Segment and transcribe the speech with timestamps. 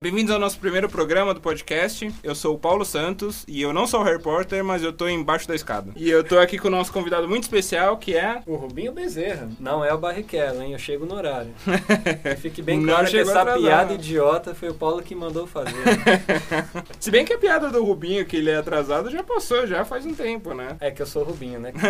[0.00, 2.08] Bem-vindos ao nosso primeiro programa do podcast.
[2.22, 5.08] Eu sou o Paulo Santos e eu não sou o Harry Potter, mas eu tô
[5.08, 5.90] embaixo da escada.
[5.96, 8.40] E eu tô aqui com o nosso convidado muito especial, que é.
[8.46, 9.48] O Rubinho Bezerra.
[9.58, 10.72] Não é o Barrichello, hein?
[10.72, 11.50] Eu chego no horário.
[12.22, 13.60] Que Fique bem Não claro que essa atrasado.
[13.60, 15.74] piada idiota foi o Paulo que mandou fazer.
[17.00, 20.06] Se bem que a piada do Rubinho, que ele é atrasado, já passou, já faz
[20.06, 20.76] um tempo, né?
[20.78, 21.72] É que eu sou o Rubinho, né?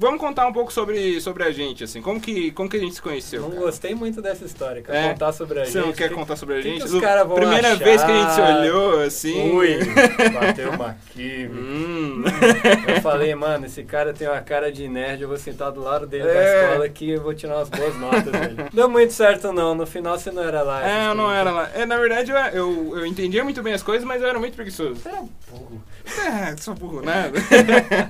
[0.00, 2.00] Vamos contar um pouco sobre, sobre a gente, assim.
[2.00, 3.42] Como que, como que a gente se conheceu?
[3.42, 3.62] Não cara?
[3.62, 4.80] gostei muito dessa história.
[4.82, 5.08] Quer É?
[5.12, 5.86] contar sobre a Você gente?
[5.86, 6.84] não quer Que- contar sobre a que que gente?
[6.94, 7.84] os caras vão Primeira achar?
[7.84, 9.50] vez que a gente se olhou, assim.
[9.50, 9.78] Ui,
[10.32, 11.54] bateu uma química.
[11.54, 12.22] Hum.
[12.94, 16.06] Eu falei, mano, esse cara tem uma cara de nerd, eu vou sentar do lado
[16.06, 16.34] dele É.
[16.34, 18.56] da escola que eu vou tirar umas boas notas dele.
[18.72, 20.88] Deu muito certo não, no final você não era lá.
[20.88, 21.70] É, eu não era lá.
[21.74, 24.54] É, na verdade, eu, eu, eu entendia muito bem as coisas, mas eu era muito
[24.54, 24.96] preguiçoso.
[24.96, 25.82] Você era burro.
[26.16, 27.38] É, sou burro nada.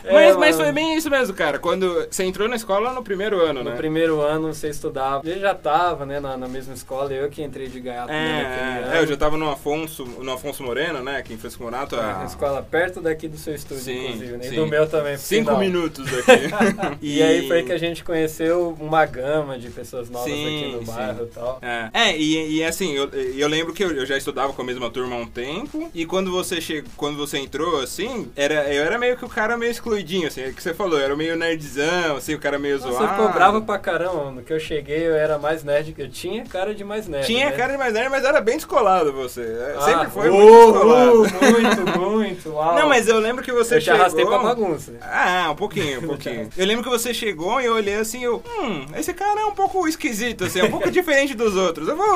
[0.04, 1.58] É, mas, mas foi bem isso mesmo, cara.
[1.58, 3.76] Quando você entrou na escola no primeiro ano, No né?
[3.76, 7.68] primeiro ano você estudava, ele já tava, né, na, na mesma escola, eu que entrei
[7.68, 11.16] de gaiato né, É, é, eu já tava no Afonso, no Afonso Moreno, né?
[11.18, 11.96] Aqui em Francisco Morato.
[11.96, 14.44] É, escola perto daqui do seu estúdio, Sim, inclusive, né?
[14.44, 14.52] sim.
[14.52, 15.14] E do meu também.
[15.14, 15.58] por cinco sinal.
[15.60, 16.98] minutos daqui.
[17.00, 20.78] E aí foi que a gente conheceu uma gama de pessoas novas Sim, aqui no
[20.80, 20.92] sim.
[20.92, 21.58] bairro e tal.
[21.62, 24.64] É, é e, e assim, eu, eu lembro que eu, eu já estudava com a
[24.64, 28.84] mesma turma há um tempo, e quando você chegou, quando você entrou, assim, era, eu
[28.84, 31.16] era meio que o cara meio excluidinho, assim, é o que você falou, eu era
[31.16, 33.06] meio nerdzão, assim, o cara meio Nossa, zoado.
[33.06, 34.30] Você ficou bravo pra caramba.
[34.30, 35.94] No que eu cheguei, eu era mais nerd.
[35.98, 37.26] Eu tinha cara de mais nerd.
[37.26, 37.52] Tinha né?
[37.56, 39.40] cara de mais nerd, mas era bem descolado você.
[39.40, 41.22] É, Ah, Sempre foi uh, muito descolado.
[41.22, 42.50] uh, muito, muito.
[42.50, 42.74] Uau.
[42.76, 44.00] Não, mas eu lembro que você eu chegou...
[44.00, 44.92] arrastei pra bagunça.
[45.02, 46.48] Ah, um pouquinho, um pouquinho.
[46.56, 49.52] Eu lembro que você chegou e eu olhei assim, eu, hum, esse cara é um
[49.54, 51.88] pouco esquisito, assim, é um pouco diferente dos outros.
[51.88, 52.06] Eu vou.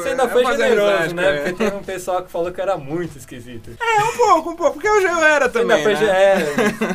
[0.00, 1.36] Você ainda eu foi generoso, né?
[1.38, 3.70] Porque teve um pessoal que falou que era muito esquisito.
[3.80, 5.76] É, um pouco, um pouco, porque eu já era também.
[5.86, 6.36] ainda né?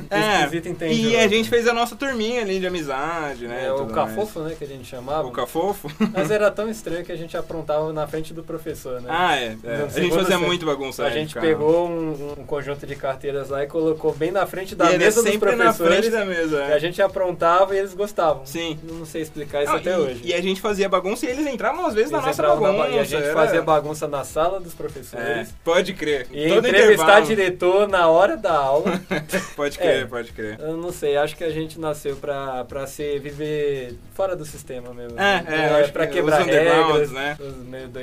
[0.10, 0.94] é, É, entende.
[1.10, 3.66] E a gente fez a nossa turminha ali de amizade, né?
[3.68, 5.20] É, o cafofo, né, que a gente chamava.
[5.24, 5.30] mais.
[5.30, 5.90] O cafofo?
[6.14, 9.10] Mas era tão estranho que a gente aprontava na frente do professor, né?
[9.10, 9.56] Ah, é.
[9.64, 9.84] é.
[9.96, 11.04] A gente fazia muito bagunça.
[11.04, 11.46] a né, gente carro.
[11.48, 15.22] pegou um, um conjunto de carteiras lá e colocou bem na frente da E mesa
[15.22, 15.96] dos sempre na professores.
[16.00, 16.58] frente da mesa.
[16.68, 16.74] E é.
[16.74, 18.46] a gente aprontava e eles gostavam.
[18.46, 18.80] Sim.
[18.88, 20.22] Eu não sei explicar isso Não, até e, hoje.
[20.24, 22.72] E a gente fazia bagunça e eles entravam às vezes Eles na nossa na bagunça.
[22.74, 25.54] ba- e a gente era- fazia bagunça na sala dos É, professores.
[25.64, 26.28] pode crer.
[26.32, 29.02] E Todo entrevistar diretor na hora da aula.
[29.56, 30.06] Pode crer, É.
[30.06, 30.60] pode crer.
[30.60, 34.94] Eu não sei, acho que a gente nasceu pra, pra ser, viver fora do sistema
[34.94, 35.20] mesmo.
[35.20, 37.38] É, é, eu acho pra que quebrar os undergrounds, regras, né?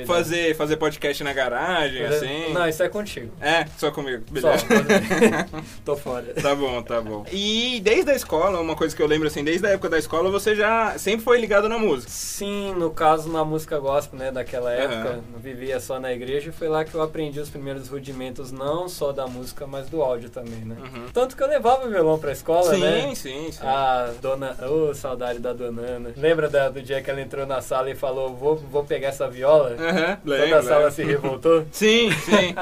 [0.01, 0.07] os.
[0.07, 2.53] Fazer, fazer podcast na garagem, Fazer- assim.
[2.53, 3.31] Não, isso é contigo.
[3.41, 4.23] É, só comigo.
[4.39, 4.51] Só.
[4.51, 5.47] Beleza.
[5.85, 6.33] Tô fora.
[6.41, 7.25] Tá bom, tá bom.
[7.31, 10.29] E desde a escola, uma coisa que eu lembro assim, desde a época da escola,
[10.29, 12.09] você já sempre foi ligado na música.
[12.11, 16.67] Sim, no caso na música gospel, né, daquela época, não vivia só na igreja, foi
[16.67, 20.59] lá que eu aprendi os primeiros rudimentos não só da música, mas do áudio também,
[20.65, 20.75] né?
[20.79, 21.05] Uhum.
[21.13, 23.01] Tanto que eu levava o violão pra escola, Sim, né?
[23.15, 23.57] sim, sim.
[23.61, 24.55] A dona.
[24.67, 26.11] Ô, saudade da dona Ana.
[26.15, 29.27] Lembra da- do dia que ela entrou na sala e falou: Vou, vou pegar essa
[29.29, 29.75] viola?
[29.79, 30.91] Aham, Toda lembro, a sala lembro.
[30.91, 31.65] se revoltou.
[31.71, 32.55] Sim, sim.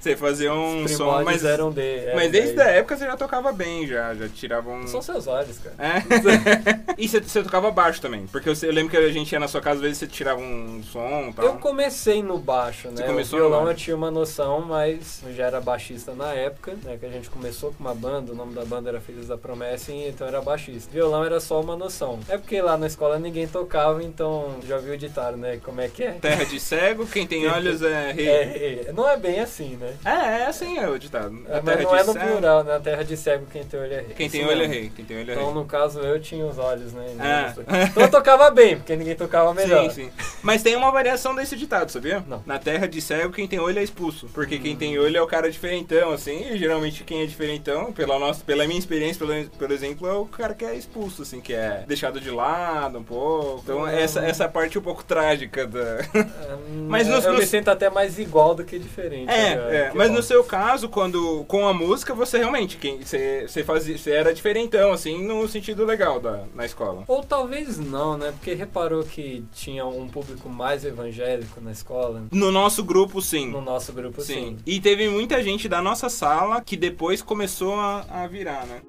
[0.00, 2.12] você fazia um Os som, mas, eram de.
[2.14, 4.86] mas desde a época você já tocava bem, já, já tirava um...
[4.86, 5.74] São seus olhos, cara.
[5.78, 6.02] É?
[6.98, 9.48] e você, você tocava baixo também, porque eu, eu lembro que a gente ia na
[9.48, 11.44] sua casa, às vezes você tirava um som e tal.
[11.44, 13.06] Eu comecei no baixo, Você né?
[13.08, 16.96] começou o violão eu tinha uma noção, mas eu já era baixista na época, né?
[16.98, 19.92] Que a gente começou com uma banda, o nome da banda era Filhos da Promessa,
[19.92, 20.90] e então era baixista.
[20.92, 22.18] Violão era só uma noção.
[22.28, 25.58] É porque lá na escola ninguém tocava, então já ouviu o ditado, né?
[25.62, 26.12] Como é que é?
[26.12, 28.28] Terra de cego, quem tem olhos é rei.
[28.28, 29.94] É, é, não é bem assim, né?
[30.04, 31.34] É, é assim é o ditado.
[31.48, 33.92] É, mas terra não é no cego- plural, na terra de cego quem tem olho
[33.92, 34.14] é rei.
[34.16, 34.92] Quem tem Isso olho é rei.
[34.94, 35.54] Quem tem olho é Então, rei.
[35.54, 37.04] no caso, eu tinha os olhos, né?
[37.20, 37.84] É.
[37.84, 39.90] Então eu tocava bem, porque ninguém tocava melhor.
[39.90, 40.10] Sim, sim.
[40.42, 42.22] Mas tem uma variação desse ditado, sabia?
[42.26, 42.42] Não.
[42.46, 44.28] Na terra de cego, quem tem olho é expulso.
[44.32, 46.52] Porque quem tem olho é o cara diferentão, assim.
[46.52, 50.24] E geralmente quem é diferentão, pela, nossa, pela minha experiência, pelo, por exemplo, é o
[50.26, 53.60] cara que é expulso, assim, que é deixado de lado um pouco.
[53.64, 53.88] Então, Hum.
[53.88, 55.98] essa, essa parte um pouco trágica da.
[56.88, 59.30] Mas nos- eu nos- me sinto até mais igual do que diferente.
[59.30, 60.16] É, agora, é, que mas bom.
[60.16, 64.32] no seu caso, quando com a música, você realmente, quem, você, você, fazia, você era
[64.34, 67.04] diferentão, assim, no sentido legal da, na escola.
[67.06, 68.32] Ou talvez não, né?
[68.32, 72.22] Porque reparou que tinha um público mais evangélico na escola.
[72.30, 73.50] No nosso grupo, sim.
[73.50, 74.34] No nosso grupo, Sim.
[74.34, 74.56] sim.
[74.66, 78.82] E teve muita gente da nossa sala que depois começou a, a virar, né?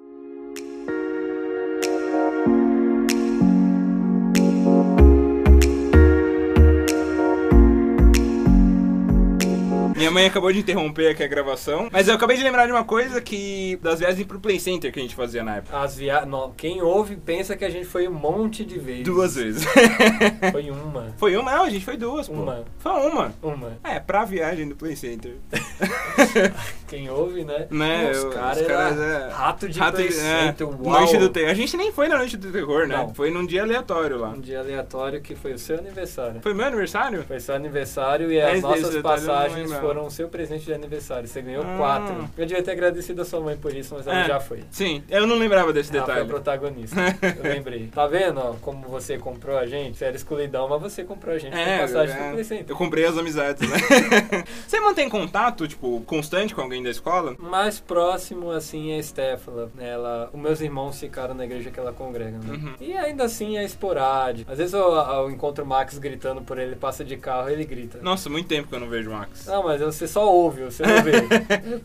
[10.05, 12.83] Minha mãe acabou de interromper aqui a gravação, mas eu acabei de lembrar de uma
[12.83, 15.79] coisa que das viagens pro Play Center que a gente fazia na época.
[15.79, 16.23] As via...
[16.27, 19.03] não, quem ouve pensa que a gente foi um monte de vezes.
[19.03, 19.65] Duas vezes.
[20.51, 21.13] Foi uma.
[21.17, 21.55] Foi uma?
[21.55, 22.35] Não, a gente foi duas, pô.
[22.35, 22.63] Uma.
[22.77, 23.33] Foi uma.
[23.41, 23.77] Uma.
[23.83, 25.37] É, pra viagem do Play Center.
[26.87, 27.67] quem ouve, né?
[27.69, 30.99] Né, Os caras era é, rato de Rato, precinto, é, uau.
[31.01, 31.49] Noite do Terror.
[31.49, 32.97] A gente nem foi na Noite do Terror, né?
[32.97, 33.13] Não.
[33.13, 34.29] Foi num dia aleatório lá.
[34.29, 36.41] Um dia aleatório que foi o seu aniversário.
[36.41, 37.23] Foi meu aniversário?
[37.23, 39.87] Foi seu aniversário e É, as nossas passagens lembrava.
[39.95, 41.25] Foram o seu presente de aniversário.
[41.27, 41.77] Você ganhou Ah.
[41.77, 42.29] quatro.
[42.37, 44.27] Eu devia ter agradecido a sua mãe por isso, mas ela É.
[44.27, 44.61] já foi.
[44.69, 46.29] Sim, eu não lembrava desse Ela foi a detalhe.
[46.33, 46.95] protagonista.
[47.37, 47.87] Eu lembrei.
[47.87, 49.97] Tá vendo, ó, como você comprou a gente?
[49.97, 51.55] Você era escuridão, mas você comprou a gente.
[51.55, 52.27] É, passagem é.
[52.29, 52.69] do presente.
[52.69, 53.77] Eu comprei as amizades, né?
[54.67, 57.35] Você mantém contato, tipo, constante com alguém da escola?
[57.39, 59.71] Mais próximo, assim, é a Stefala.
[59.79, 62.53] Ela, os meus irmãos ficaram na igreja que ela congrega, né?
[62.53, 62.73] Uhum.
[62.81, 64.51] E ainda assim é esporádico.
[64.51, 67.99] Às vezes eu, eu encontro o Max gritando por ele, passa de carro, ele grita.
[68.01, 69.45] Nossa, muito tempo que eu não vejo o Max.
[69.45, 71.21] Não, mas você só ouve, você não vê.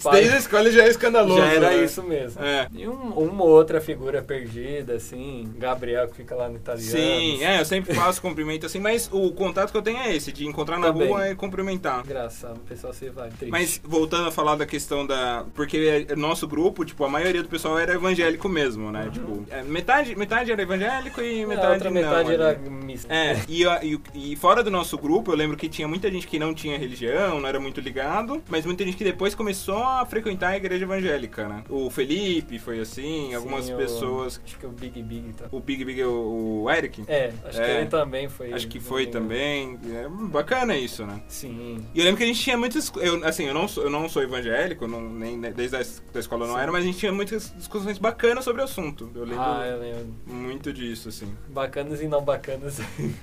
[0.03, 1.39] Pai, Desde a escola já é escandaloso.
[1.41, 1.85] já era né?
[1.85, 2.43] isso mesmo.
[2.43, 2.67] É.
[2.75, 6.91] E um- uma ou outra figura perdida, assim, Gabriel que fica lá no italiano.
[6.91, 10.33] Sim, é, eu sempre faço cumprimento assim, mas o contato que eu tenho é esse,
[10.33, 11.09] de encontrar na Também.
[11.09, 12.03] rua e cumprimentar.
[12.05, 13.29] Engraçado, o pessoal se vai.
[13.31, 13.51] Triste.
[13.51, 15.45] Mas voltando a falar da questão da.
[15.55, 19.09] Porque é- nosso grupo, tipo, a maioria do pessoal era evangélico mesmo, né?
[19.13, 21.73] Tipo, é, metade, metade era evangélico e metade Uhum.
[21.75, 22.01] outra não.
[22.01, 22.43] metade ali.
[22.43, 23.13] era mista.
[23.13, 26.39] É, e, e, e fora do nosso grupo, eu lembro que tinha muita gente que
[26.39, 30.49] não tinha religião, não era muito ligado, mas muita gente que depois começou a frequentar
[30.51, 31.65] a igreja evangélica, né?
[31.69, 34.41] O Felipe foi assim, algumas Sim, o- pessoas.
[34.45, 35.47] Acho que o Big Big tá.
[35.51, 37.05] O Big Big, o, o Eric.
[37.09, 37.65] É, acho É.
[37.65, 38.53] que ele também foi.
[38.53, 39.79] Acho que foi também.
[39.93, 41.21] É bacana isso, né?
[41.29, 41.85] Sim.
[41.95, 42.93] E eu lembro que a gente tinha muitas.
[42.97, 46.21] Eu, assim, eu não sou, eu não sou evangélico, não, nem desde a es- da
[46.21, 49.11] escola eu não era, mas a gente tinha muitas discussões bacanas sobre o assunto.
[49.15, 50.07] Eu lembro Ah, eu lembro.
[50.27, 51.33] muito disso, assim.
[51.49, 52.79] Bacanas e não bacanas.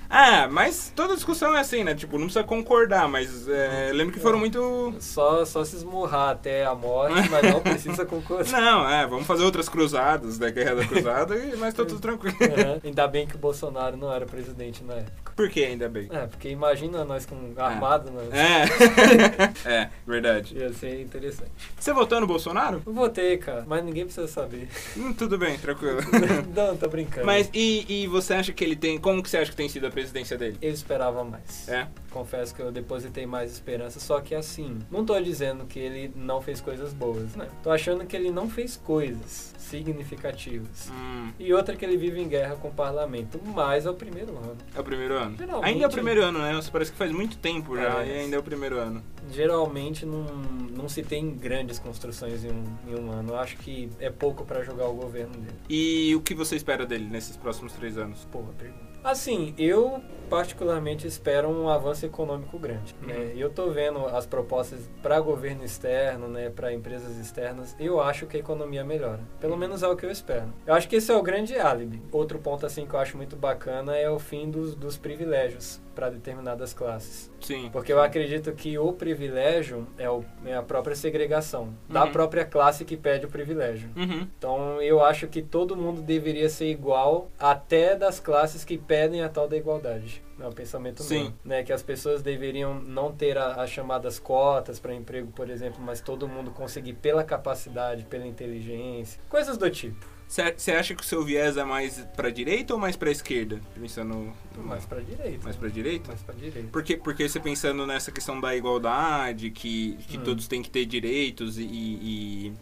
[0.08, 1.94] Ah, mas toda discussão é assim, né?
[1.94, 4.96] Tipo, não precisa concordar, mas é, eu lembro que foram muito.
[5.00, 8.48] só, só se esmurrar até a morte, mas não precisa concordar.
[8.68, 12.36] Não, é, vamos fazer outras cruzadas da Guerra da Cruzada, e- mas tá tudo tranquilo.
[12.40, 12.80] Uhum.
[12.84, 15.32] Ainda bem que o Bolsonaro não era presidente na época.
[15.36, 16.08] Por que ainda bem?
[16.10, 18.24] É, porque imagina nós com armado, né?
[19.64, 19.68] É.
[19.82, 20.56] é, verdade.
[20.58, 21.50] Ia ser interessante.
[21.78, 22.82] Você votou no Bolsonaro?
[22.84, 24.68] Eu votei, cara, mas ninguém precisa saber.
[24.96, 25.98] Hum, tudo bem, tranquilo.
[26.54, 27.24] não, tô brincando.
[27.24, 28.98] Mas e, e você acha que ele tem.
[28.98, 30.58] Como que você acha que tem sido a presidência dele?
[30.60, 31.68] eu esperava mais.
[31.68, 31.86] É.
[32.18, 36.40] Confesso que eu depositei mais esperança, só que assim, não tô dizendo que ele não
[36.42, 37.46] fez coisas boas, né?
[37.62, 40.90] Tô achando que ele não fez coisas significativas.
[40.90, 44.36] Hum, E outra que ele vive em guerra com o parlamento, mas é o primeiro
[44.36, 44.56] ano.
[44.74, 45.36] é o primeiro ano.
[45.38, 46.52] Geralmente- Ainda é o primeiro ano, né?
[46.54, 48.08] Você parece que faz muito tempo já É.
[48.08, 49.00] e ainda é o primeiro ano.
[49.30, 50.24] Geralmente não,
[50.76, 53.30] não se tem grandes construções em um, em um ano.
[53.34, 55.54] Eu acho que é pouco pra jogar o governo dele.
[55.68, 58.26] E o que você espera dele nesses próximos três anos?
[58.32, 58.88] Porra, pergunta.
[59.04, 62.94] Assim, eu particularmente espero um avanço econômico grande.
[63.02, 63.14] Né?
[63.16, 63.30] Uhum.
[63.34, 67.74] E eu tô vendo as propostas para governo externo, né, para empresas externas.
[67.78, 69.20] Eu acho que a economia melhora.
[69.40, 70.52] Pelo menos é o que eu espero.
[70.66, 72.02] Eu acho que esse é o grande álibi.
[72.12, 76.10] Outro ponto assim que eu acho muito bacana é o fim dos, dos privilégios para
[76.10, 77.28] determinadas classes.
[77.40, 77.70] Sim.
[77.72, 82.12] Porque eu acredito que o privilégio é, o- é a própria segregação da Uhum.
[82.12, 83.90] própria classe que pede o privilégio.
[83.96, 84.28] Uhum.
[84.38, 89.28] Então eu acho que todo mundo deveria ser igual, até das classes que pedem a
[89.28, 90.17] tal da igualdade.
[90.40, 91.24] É um pensamento Sim.
[91.24, 91.62] meu, né?
[91.64, 96.28] Que as pessoas deveriam não ter as chamadas cotas para emprego, por exemplo, mas todo
[96.28, 100.06] mundo conseguir pela capacidade, pela inteligência, coisas do tipo.
[100.28, 103.62] Você acha que o seu viés é mais pra direita ou mais pra esquerda?
[103.74, 105.42] Pensando no- Mais para direita.
[105.42, 106.08] mais pra direita?
[106.08, 106.68] Mais para direita.
[106.70, 110.22] Porque, porque você pensando nessa questão da igualdade, que, que Hum.
[110.24, 112.52] todos têm que ter direitos e, e,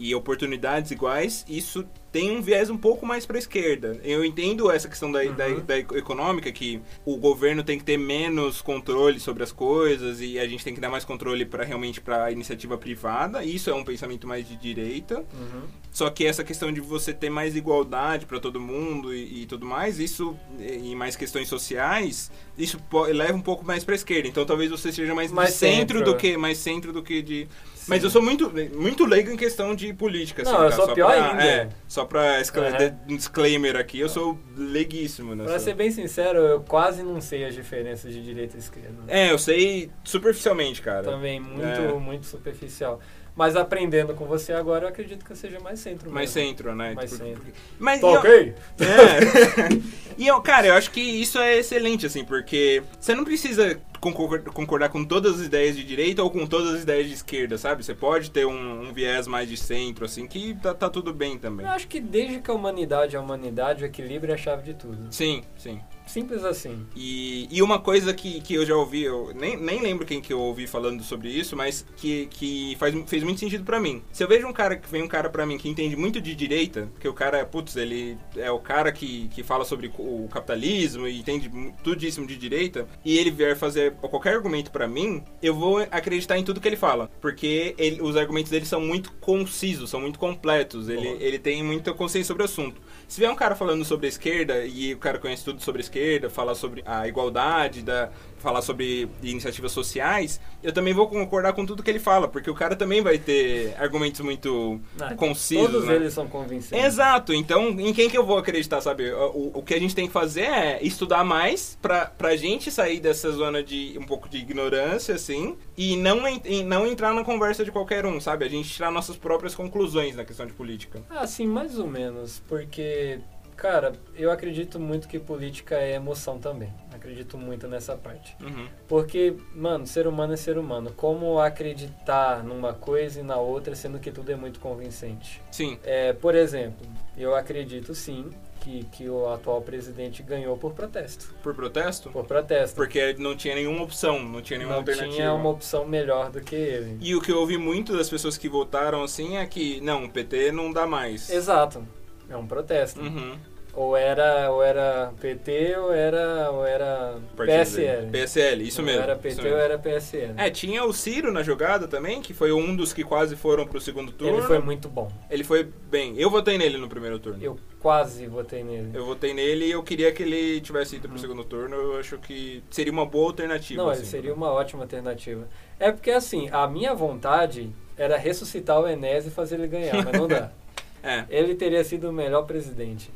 [0.00, 4.00] e oportunidades iguais, isso tem um viés um pouco mais para a esquerda.
[4.02, 5.34] Eu entendo essa questão da, Uhum.
[5.34, 10.38] da, da econômica, que o governo tem que ter menos controle sobre as coisas e
[10.38, 13.44] a gente tem que dar mais controle para realmente para a iniciativa privada.
[13.44, 15.18] Isso é um pensamento mais de direita.
[15.18, 15.62] Uhum.
[15.92, 19.66] Só que essa questão de você ter mais igualdade para todo mundo e, e tudo
[19.66, 22.78] mais, isso e mais questões sociais, isso
[23.12, 24.26] leva um pouco mais para esquerda.
[24.26, 26.12] Então talvez você seja mais, Mais centro, centro.
[26.12, 27.46] do que mais centro do que de.
[27.90, 30.42] Mas eu sou muito muito leigo em questão de política.
[30.44, 30.76] Não, assim, eu tá?
[30.76, 31.44] sou Só pior pra- ainda.
[31.44, 33.14] É, só para Uhum.
[33.14, 35.50] um disclaimer aqui, eu sou leiguíssimo nessa.
[35.50, 38.94] Pra ser bem sincero, eu quase não sei as diferenças de direita e esquerda.
[39.08, 41.02] É, eu sei superficialmente, cara.
[41.02, 41.92] Também muito, É.
[41.94, 43.00] muito superficial.
[43.36, 46.48] Mas aprendendo com você agora, eu acredito que eu seja mais centro Mais mesmo.
[46.50, 46.92] centro, né?
[46.94, 47.42] Mais Tipo, centro.
[47.78, 48.54] Mas Tá e eu- ok?
[48.80, 50.14] É.
[50.18, 54.42] e eu, cara, eu acho que isso é excelente, assim, porque você não precisa concor-
[54.52, 57.84] concordar com todas as ideias de direita ou com todas as ideias de esquerda, sabe?
[57.84, 61.38] Você pode ter um, um viés mais de centro, assim, que tá, tá tudo bem
[61.38, 61.64] também.
[61.66, 64.62] Eu acho que desde que a humanidade é a humanidade, o equilíbrio é a chave
[64.64, 65.06] de tudo.
[65.10, 65.80] Sim, sim.
[66.10, 66.84] Simples assim.
[66.96, 70.32] E, e uma coisa que, que eu já ouvi, eu nem, nem lembro quem que
[70.32, 74.02] eu ouvi falando sobre isso, mas que, que faz, fez muito sentido pra mim.
[74.12, 76.34] Se eu vejo um cara que vem um cara pra mim que entende muito de
[76.34, 81.06] direita, que o cara, putz, ele é o cara que, que fala sobre o capitalismo
[81.06, 81.48] e entende
[81.84, 86.42] tudíssimo de direita, e ele vier fazer qualquer argumento pra mim, eu vou acreditar em
[86.42, 87.08] tudo que ele fala.
[87.20, 90.88] Porque ele, os argumentos dele são muito concisos, são muito completos.
[90.88, 92.82] Ele, ele tem muita consciência sobre o assunto.
[93.06, 95.84] Se vier um cara falando sobre a esquerda e o cara conhece tudo sobre a
[95.84, 95.99] esquerda,
[96.30, 101.82] falar sobre a igualdade, da, falar sobre iniciativas sociais, eu também vou concordar com tudo
[101.82, 105.66] que ele fala, porque o cara também vai ter argumentos muito ah, concisos.
[105.66, 105.96] Todos né?
[105.96, 106.84] eles são convincentes.
[106.84, 109.12] Exato, então em quem que eu vou acreditar, sabe?
[109.12, 113.00] O, o que a gente tem que fazer é estudar mais pra, pra gente sair
[113.00, 117.64] dessa zona de um pouco de ignorância, assim, e não, e não entrar na conversa
[117.64, 118.44] de qualquer um, sabe?
[118.44, 121.02] A gente tirar nossas próprias conclusões na questão de política.
[121.10, 123.20] Ah, sim, mais ou menos, porque
[123.60, 126.72] Cara, eu acredito muito que política é emoção também.
[126.94, 128.34] Acredito muito nessa parte.
[128.40, 128.66] Uhum.
[128.88, 130.90] Porque, mano, ser humano é ser humano.
[130.96, 135.42] Como acreditar numa coisa e na outra, sendo que tudo é muito convincente?
[135.50, 135.78] Sim.
[135.84, 136.86] É, por exemplo,
[137.18, 141.34] eu acredito sim que, que o atual presidente ganhou por protesto.
[141.42, 142.08] Por protesto?
[142.08, 142.74] Por protesto.
[142.74, 145.06] Porque não tinha nenhuma opção, não tinha nenhuma não alternativa.
[145.10, 146.96] Não tinha uma opção melhor do que ele.
[146.98, 150.10] E o que eu ouvi muito das pessoas que votaram assim é que, não, o
[150.10, 151.28] PT não dá mais.
[151.28, 151.86] Exato.
[152.30, 153.00] É um protesto.
[153.00, 153.36] Uhum.
[153.74, 158.10] Ou era, ou era PT ou era, ou era PSL.
[158.10, 159.02] PSL, isso ou mesmo.
[159.02, 160.34] Era PT ou era PSL.
[160.36, 163.80] É, tinha o Ciro na jogada também, que foi um dos que quase foram pro
[163.80, 164.38] segundo turno.
[164.38, 165.10] Ele foi muito bom.
[165.30, 166.14] Ele foi bem.
[166.18, 167.42] Eu votei nele no primeiro turno.
[167.42, 168.90] Eu quase votei nele.
[168.92, 171.20] Eu votei nele e eu queria que ele tivesse ido pro hum.
[171.20, 171.76] segundo turno.
[171.76, 173.82] Eu acho que seria uma boa alternativa.
[173.82, 175.48] Não, assim, seria uma ótima alternativa.
[175.78, 180.18] É porque assim, a minha vontade era ressuscitar o Enes e fazer ele ganhar, mas
[180.18, 180.50] não dá.
[181.02, 181.24] é.
[181.30, 183.10] Ele teria sido o melhor presidente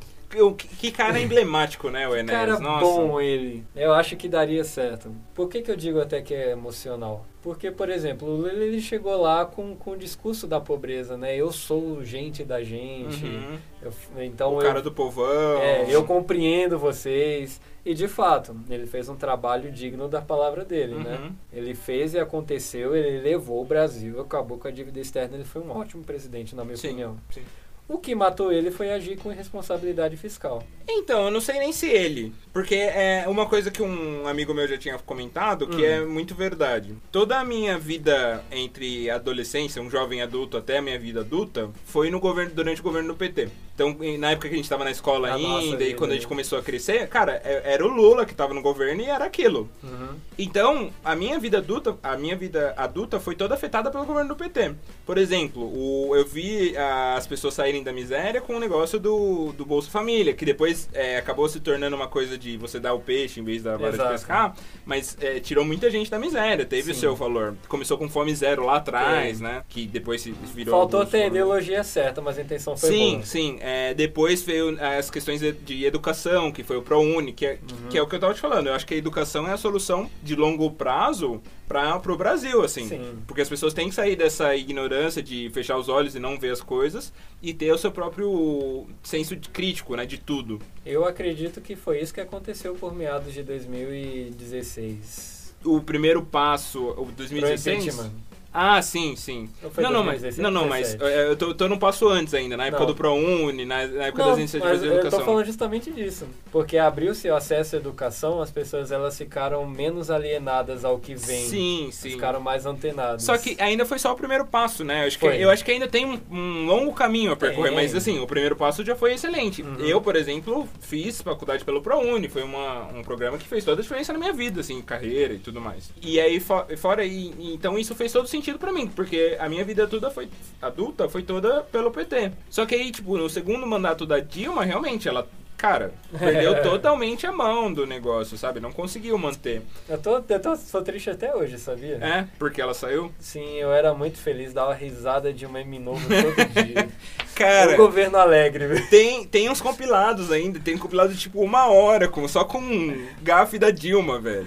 [0.57, 2.39] que cara emblemático, né, o Enéas?
[2.39, 2.85] Cara Nossa.
[2.85, 3.63] bom ele.
[3.75, 5.13] Eu acho que daria certo.
[5.33, 7.25] Por que, que eu digo até que é emocional?
[7.41, 11.35] Porque, por exemplo, o Lula ele chegou lá com, com o discurso da pobreza, né?
[11.35, 13.23] Eu sou gente da gente.
[13.23, 13.59] Uhum.
[13.83, 15.59] Eu, então o eu, cara do povão.
[15.61, 17.61] É, eu compreendo vocês.
[17.85, 21.17] E de fato, ele fez um trabalho digno da palavra dele, né?
[21.17, 21.25] uhum.
[21.25, 21.31] né?
[21.53, 25.61] Ele fez e aconteceu, ele levou o Brasil, acabou com a dívida externa, ele foi
[25.61, 27.15] um ótimo presidente, na minha sim, opinião.
[27.29, 27.43] Sim.
[27.87, 30.63] O que matou ele foi agir com irresponsabilidade fiscal.
[30.87, 32.33] Então, eu não sei nem se ele.
[32.51, 35.85] Porque é uma coisa que um amigo meu já tinha comentado que hum.
[35.85, 36.95] é muito verdade.
[37.11, 42.09] Toda a minha vida entre adolescência, um jovem adulto até a minha vida adulta, foi
[42.09, 43.49] no governo durante o governo do PT.
[43.75, 46.25] Então, na época que a gente estava na escola a ainda e quando a gente
[46.27, 49.69] começou a crescer, cara, é, era o Lula que estava no governo e era aquilo.
[49.83, 50.15] Uhum.
[50.39, 54.35] Então, a minha vida adulta, a minha vida adulta foi toda afetada pelo governo do
[54.37, 54.75] PT.
[55.05, 59.65] Por exemplo, o, eu vi as pessoas saírem da miséria com o negócio do, do
[59.65, 63.41] Bolsa Família, que depois é, acabou se tornando uma coisa de você dar o peixe
[63.41, 64.55] em vez da vara de pescar,
[64.85, 66.91] mas é, tirou muita gente da miséria, teve Sim.
[66.91, 67.55] o seu valor.
[67.67, 69.63] Começou com fome zero lá atrás, né?
[69.67, 70.73] Que depois se virou.
[70.79, 73.25] Faltou ter a ideologia certa, mas a intenção foi sim, boa.
[73.25, 73.64] Sim, sim.
[73.67, 77.89] É, depois veio as questões de educação, que foi o ProUni, que é, uhum.
[77.89, 78.67] que é o que eu tava te falando.
[78.67, 82.87] Eu acho que a educação é a solução de longo prazo para o Brasil, assim.
[82.87, 83.17] Sim.
[83.25, 86.51] Porque as pessoas têm que sair dessa ignorância de fechar os olhos e não ver
[86.51, 90.61] as coisas e ter o seu próprio senso de crítico, né, de tudo.
[90.85, 95.55] Eu acredito que foi isso que aconteceu por meados de 2016.
[95.65, 98.11] O primeiro passo, o 2016?
[98.57, 99.49] Ah, sim, sim.
[99.77, 102.67] Não, não, mas, não, não, mas é, eu tô, tô num passo antes ainda, na
[102.67, 102.87] época não.
[102.87, 105.19] do ProUni, na, na época não, das iniciativas de educação.
[105.19, 106.25] Eu tô falando justamente disso.
[106.53, 111.49] Porque abriu-se o acesso à educação, as pessoas elas ficaram menos alienadas ao que vem.
[111.49, 112.11] Sim, sim.
[112.11, 113.23] Ficaram mais antenadas.
[113.23, 115.03] Só que ainda foi só o primeiro passo, né?
[115.03, 117.75] Eu acho, que, eu acho que ainda tem um, um longo caminho a percorrer, tem.
[117.75, 119.63] mas assim, o primeiro passo já foi excelente.
[119.63, 119.79] Uhum.
[119.79, 123.83] Eu, por exemplo, fiz faculdade pelo ProUni, foi uma, um programa que fez toda a
[123.83, 125.91] diferença na minha vida, assim, carreira e tudo mais.
[126.01, 129.87] E aí, fora aí, então isso fez todo sentido para mim, porque a minha vida
[129.87, 130.29] toda foi
[130.61, 132.31] adulta foi toda pelo PT.
[132.49, 137.31] Só que aí, tipo, no segundo mandato da Dilma, realmente, ela cara, perdeu totalmente a
[137.31, 138.59] mão do negócio, sabe?
[138.59, 139.61] Não conseguiu manter.
[139.89, 141.95] Eu tô, eu tô, sou triste até hoje, sabia?
[141.95, 142.27] É?
[142.37, 143.11] Porque ela saiu?
[143.19, 146.87] Sim, eu era muito feliz, dava risada de um meme novo todo dia.
[147.33, 148.87] Cara, o governo alegre, viu?
[148.89, 153.07] Tem, tem uns compilados ainda, tem compilado de tipo uma hora, com, só com um
[153.21, 154.45] gafe da Dilma, velho.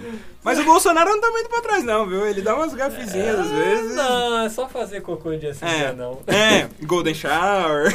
[0.48, 2.26] Mas o Bolsonaro não tá muito pra trás, não, viu?
[2.26, 3.94] Ele dá umas gafezinhas é, às vezes.
[3.96, 6.20] Não, é só fazer cocô de assim, é, não.
[6.26, 7.92] É, Golden Shower.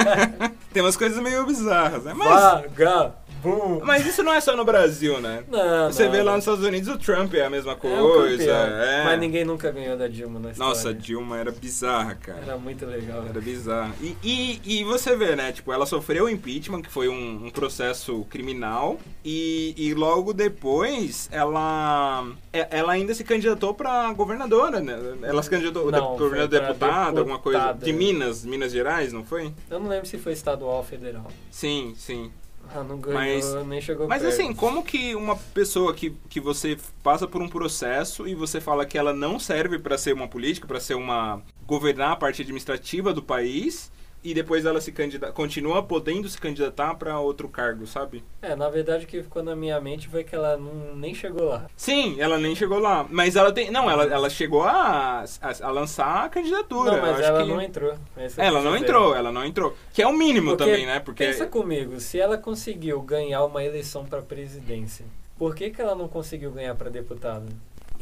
[0.72, 2.14] tem umas coisas meio bizarras, né?
[2.16, 2.28] Mas...
[2.30, 3.14] Vagabundo.
[3.42, 3.80] Bum!
[3.84, 5.42] Mas isso não é só no Brasil, né?
[5.50, 6.32] Não, Você não, vê lá não.
[6.34, 8.38] nos Estados Unidos o Trump é a mesma É um coisa.
[8.38, 8.56] campeão.
[8.82, 9.04] é.
[9.04, 10.68] Mas ninguém nunca ganhou da Dilma na história.
[10.68, 12.40] Nossa, a Dilma era bizarra, cara.
[12.42, 13.24] Era muito legal.
[13.28, 13.92] Era bizarro.
[14.00, 15.52] E, e, e você vê, né?
[15.52, 18.98] Tipo, ela sofreu o impeachment, que foi um, um processo criminal.
[19.24, 24.96] E, e logo depois, ela é- ela ainda se candidatou pra governadora, né?
[25.22, 27.72] Ela se candidatou Não, de, governadora pra deputada, alguma coisa.
[27.72, 29.52] De Minas, Minas Gerais, não foi?
[29.70, 31.26] Eu não lembro se foi estadual ou federal.
[31.50, 32.30] Sim, sim.
[32.74, 34.34] Ah, não ganhou, Mas- nem chegou Mas perto.
[34.34, 38.86] assim, como que uma pessoa que, que você passa por um processo e você fala
[38.86, 43.12] que ela não serve pra ser uma política, pra ser uma governar a parte administrativa
[43.12, 43.90] do país
[44.24, 48.22] e depois ela se candidata, continua podendo se candidatar pra outro cargo, sabe?
[48.40, 51.44] É, na verdade o que ficou na minha mente foi que ela não, nem chegou
[51.44, 51.66] lá.
[51.76, 55.70] Sim, ela nem chegou lá, mas ela tem, não, ela, ela chegou a, a, a
[55.70, 56.92] lançar a candidatura.
[56.92, 57.94] não, mas ela que- não entrou.
[58.16, 58.84] É Ela não dizer.
[58.84, 61.00] entrou, ela não entrou, que é o mínimo Porque também, né?
[61.00, 65.04] Porque Pensa comigo, se ela conseguiu ganhar uma eleição pra presidência,
[65.38, 67.46] por que, que ela não conseguiu ganhar pra deputada?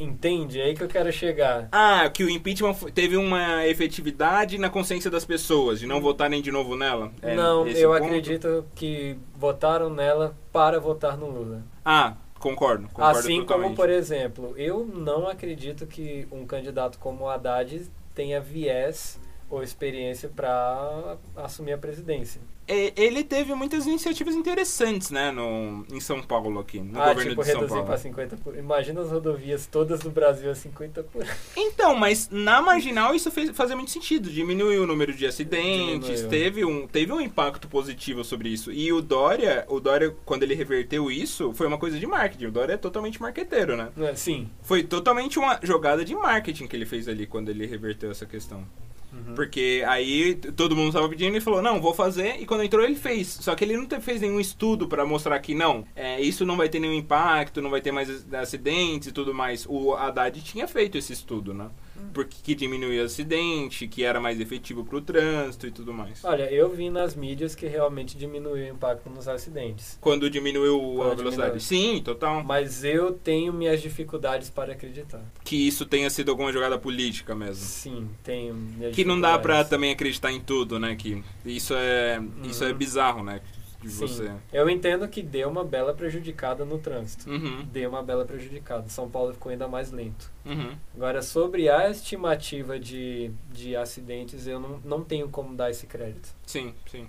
[0.01, 0.59] Entende?
[0.59, 1.69] É aí que eu quero chegar.
[1.71, 6.51] Ah, que o impeachment teve uma efetividade na consciência das pessoas, de não votarem de
[6.51, 7.11] novo nela?
[7.21, 8.03] É não, eu ponto?
[8.03, 11.63] acredito que votaram nela para votar no Lula.
[11.85, 13.65] Ah, concordo, concordo assim totalmente.
[13.65, 17.83] como, por exemplo, eu não acredito que um candidato como o Haddad
[18.15, 19.19] tenha viés
[19.51, 22.41] ou experiência para assumir a presidência.
[22.65, 27.31] É, Ele teve muitas iniciativas interessantes, né, no, em São Paulo aqui, no ah, governo
[27.31, 27.85] tipo, de São reduzir Paulo.
[27.85, 28.55] para 50 por...
[28.55, 31.27] Imagina as rodovias todas do Brasil a 50 por...
[31.57, 34.29] Então, mas na marginal isso fez, fazia muito sentido.
[34.29, 36.29] Diminuiu o número de acidentes, Diminuiu.
[36.29, 38.71] teve um, teve um impacto positivo sobre isso.
[38.71, 42.45] E o Dória, o Dória, quando ele reverteu isso, foi uma coisa de marketing.
[42.45, 43.89] O Dória é totalmente marqueteiro, né?
[43.97, 44.15] É?
[44.15, 44.49] Sim.
[44.61, 48.65] Foi totalmente uma jogada de marketing que ele fez ali quando ele reverteu essa questão.
[49.11, 49.35] Uhum.
[49.35, 52.37] Porque aí todo mundo estava pedindo e falou, não, vou fazer.
[52.39, 53.27] E quando entrou ele fez.
[53.27, 56.69] Só que ele não fez nenhum estudo para mostrar que não, é, isso não vai
[56.69, 59.65] ter nenhum impacto, não vai ter mais ac- acidentes e tudo mais.
[59.67, 61.69] O Haddad tinha feito esse estudo, né?
[62.13, 66.23] Porque que diminuía acidente, que era mais efetivo pro trânsito e tudo mais.
[66.23, 69.97] Olha, eu vi nas mídias que realmente diminuiu o impacto nos acidentes.
[70.01, 71.59] Quando diminuiu a Quando velocidade.
[71.59, 71.95] diminuiu.
[71.97, 72.43] Sim, total.
[72.43, 75.23] Mas eu tenho minhas dificuldades para acreditar.
[75.43, 77.63] Que isso tenha sido alguma jogada política mesmo.
[77.65, 79.69] Sim, tenho minhas Que não dá dificuldades.
[79.69, 80.95] também acreditar em tudo, né?
[80.95, 82.77] Que isso é, isso é Uhum.
[82.77, 83.41] bizarro, né?
[83.81, 84.07] De Sim.
[84.07, 84.31] você.
[84.53, 87.27] Eu entendo que deu uma bela prejudicada no trânsito.
[87.29, 88.87] Uhum, Deu uma bela prejudicada.
[88.89, 90.29] São Paulo ficou ainda mais lento.
[90.45, 90.75] uhum.
[90.95, 96.29] Agora, sobre a estimativa de, de acidentes, eu não, não tenho como dar esse crédito.
[96.45, 97.07] Sim, sim.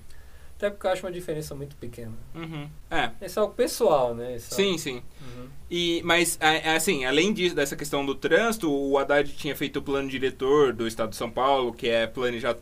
[0.56, 2.12] Até porque eu acho uma diferença muito pequena.
[2.34, 2.68] Uhum.
[2.88, 4.36] É, Esse é algo pessoal, né?
[4.36, 5.02] Esse é sim, algo- sim.
[5.20, 5.48] Uhum.
[5.70, 9.80] E, mas, é, é assim, além disso, dessa questão do trânsito, o Haddad tinha feito
[9.80, 12.60] o plano diretor do Estado de São Paulo, que é planejado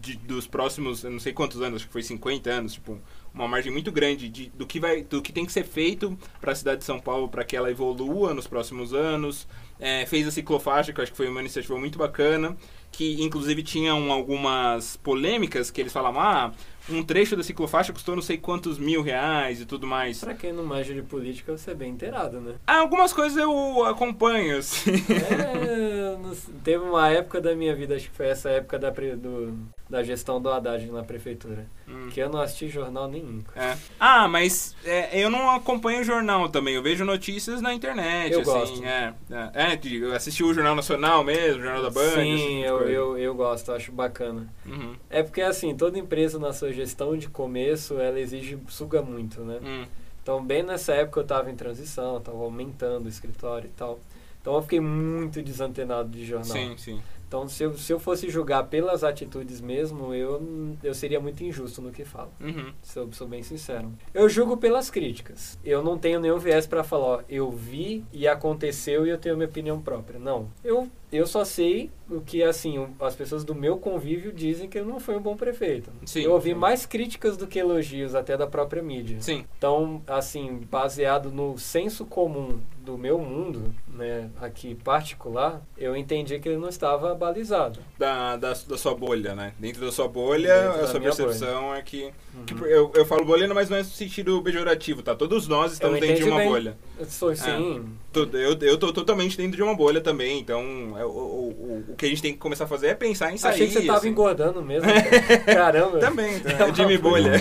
[0.00, 2.98] de- dos próximos, eu não sei quantos anos, acho que foi 50 anos, tipo,
[3.34, 6.52] uma margem muito grande de, do, que vai, do que tem que ser feito para
[6.52, 9.48] a cidade de São Paulo para que ela evolua nos próximos anos.
[9.80, 12.56] É, fez a ciclofaixa, que eu acho que foi uma iniciativa muito bacana,
[12.92, 16.52] que inclusive tinham algumas polêmicas que eles falavam, ah,
[16.88, 20.20] um trecho da ciclofaixa custou não sei quantos mil reais e tudo mais.
[20.20, 22.54] Pra quem não manja de política, você é bem inteirado, né?
[22.66, 24.92] Ah, algumas coisas eu acompanho, assim.
[24.92, 29.58] É, não teve uma época da minha vida, acho que foi essa época da, do,
[29.88, 33.42] da gestão do Haddad na prefeitura, Hum, que eu não assisti jornal nenhum.
[33.54, 33.76] é.
[34.00, 38.50] Ah, mas é, eu não acompanho jornal também, eu vejo notícias na internet, Eu assim.
[38.50, 38.84] gosto.
[38.84, 42.14] É, é, é, eu assisti o Jornal Nacional mesmo, o Jornal da Band.
[42.14, 44.48] Sim, eu, eu, eu gosto, acho bacana.
[44.66, 49.40] Uhum, É porque assim, toda empresa na sua gestão de começo, ela exige, suga muito,
[49.42, 49.58] né?
[49.62, 49.86] hum,
[50.22, 53.98] Então, bem nessa época eu tava em transição, eu tava aumentando o escritório e tal.
[54.40, 56.46] Então eu fiquei muito desantenado de jornal.
[56.56, 57.02] sim, sim.
[57.26, 61.82] Então, se eu, se eu fosse julgar pelas atitudes mesmo, eu, eu seria muito injusto
[61.82, 62.30] no que falo.
[62.40, 63.90] Uhum, Sou, sou bem sincero.
[64.12, 65.58] Eu julgo pelas críticas.
[65.64, 69.36] Eu não tenho nenhum viés pra falar, ó, eu vi e aconteceu e eu tenho
[69.36, 70.20] minha opinião própria.
[70.20, 70.48] Não.
[70.62, 74.88] Eu, eu só sei o que, assim, as pessoas do meu convívio dizem que ele
[74.88, 75.90] não foi um bom prefeito.
[76.04, 76.54] Sim, eu ouvi sim.
[76.54, 79.16] mais críticas do que elogios, até da própria mídia.
[79.20, 79.44] sim.
[79.56, 86.48] Então, assim, baseado no senso comum do meu mundo, né, aqui particular, eu entendi que
[86.48, 87.80] ele não estava balizado.
[87.98, 89.54] Da, da, da sua bolha, né?
[89.58, 92.12] Dentro da sua bolha, Dentro a sua percepção é que.
[92.34, 92.44] Uhum.
[92.44, 95.14] que eu, eu falo bolha, mas não é no sentido pejorativo, tá?
[95.14, 96.48] Todos nós estamos dentro de uma bem.
[96.48, 96.76] bolha.
[96.98, 100.62] Eu sou, sim, Tudo- Eu, eu tô totalmente dentro de uma bolha também, então
[100.98, 103.32] é, o, o, o, o que a gente tem que começar a fazer é pensar
[103.32, 103.52] em sair.
[103.52, 104.08] Achei que você tava assim.
[104.08, 104.88] engordando mesmo.
[104.88, 105.38] cara.
[105.54, 105.98] Caramba.
[105.98, 106.50] Também, tá?
[106.52, 107.32] É uma Jimmy Bolha.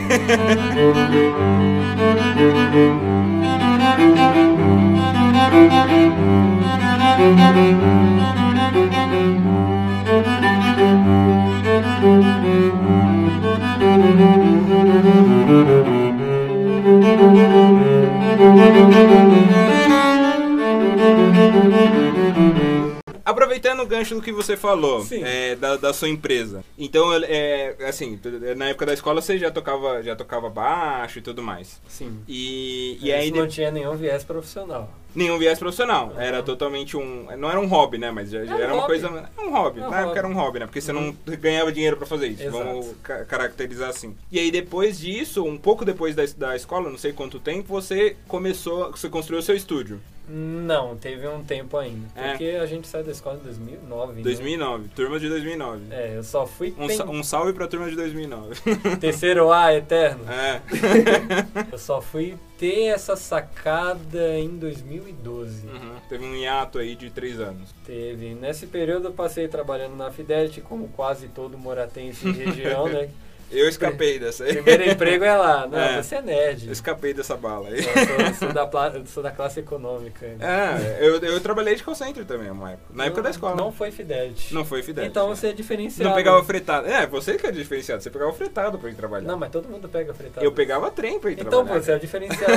[21.63, 22.12] Thank
[23.33, 26.63] Aproveitando o gancho do que você falou, é, da, da sua empresa.
[26.77, 28.19] Então, é, assim,
[28.55, 31.81] na época da escola você já tocava, já tocava baixo e tudo mais.
[31.87, 32.19] Sim.
[32.27, 34.89] E, e aí não tinha nenhum viés profissional.
[35.15, 36.07] nenhum viés profissional.
[36.09, 36.19] Uhum.
[36.21, 37.27] Era totalmente um.
[37.37, 38.11] Não era um hobby, né?
[38.11, 38.87] Mas já, já É um era uma hobby.
[39.01, 39.29] coisa.
[39.37, 39.79] É um hobby.
[39.79, 40.17] É Na época hobby.
[40.19, 40.65] era um hobby, né?
[40.65, 41.15] Porque você Uhum.
[41.25, 42.43] não ganhava dinheiro pra fazer isso.
[42.43, 42.63] Exato.
[42.63, 44.15] Vamos ca- caracterizar assim.
[44.31, 48.15] E aí depois disso, um pouco depois da, da escola, não sei quanto tempo, você
[48.27, 48.91] começou.
[48.91, 49.99] Você construiu o seu estúdio.
[50.27, 52.07] Não, teve um tempo ainda.
[52.15, 52.29] É.
[52.29, 54.13] Porque a gente saiu da escola em 2009.
[54.15, 54.21] né?
[54.23, 55.81] 2009, turma de 2009.
[55.91, 58.55] É, eu só fui Um, pen- um salve pra turma de 2009.
[59.01, 60.23] terceiro A eterno.
[60.31, 60.61] é.
[61.71, 65.67] Eu só fui ter essa sacada em 2012.
[65.67, 65.95] Uhum.
[66.07, 67.73] Teve um hiato aí de três anos.
[67.85, 68.33] Teve.
[68.35, 73.09] Nesse período eu passei trabalhando na Fidelity, como quase todo moratense em região, né?
[73.53, 74.53] Eu escapei dessa aí.
[74.53, 75.67] Primeiro emprego é lá.
[75.71, 76.01] Não, É.
[76.01, 76.65] você é nerd.
[76.67, 77.77] Eu escapei dessa bala aí.
[77.77, 80.25] Eu sou, sou da, sou da classe econômica.
[80.25, 82.87] É, eu, eu trabalhei de call center também, uma época.
[82.93, 83.55] Na época da escola.
[83.55, 84.53] Não foi Fidelity.
[84.53, 85.05] Não foi Fidel.
[85.05, 86.09] Então você é diferenciado.
[86.09, 86.87] Não pegava fretado.
[86.87, 88.01] É, você que é diferenciado.
[88.01, 89.27] Você pegava fretado pra ir trabalhar.
[89.27, 90.45] Não, mas todo mundo pega fretado.
[90.45, 91.73] Eu pegava trem pra ir Então, trabalhar.
[91.75, 92.53] pô, você é o diferenciado.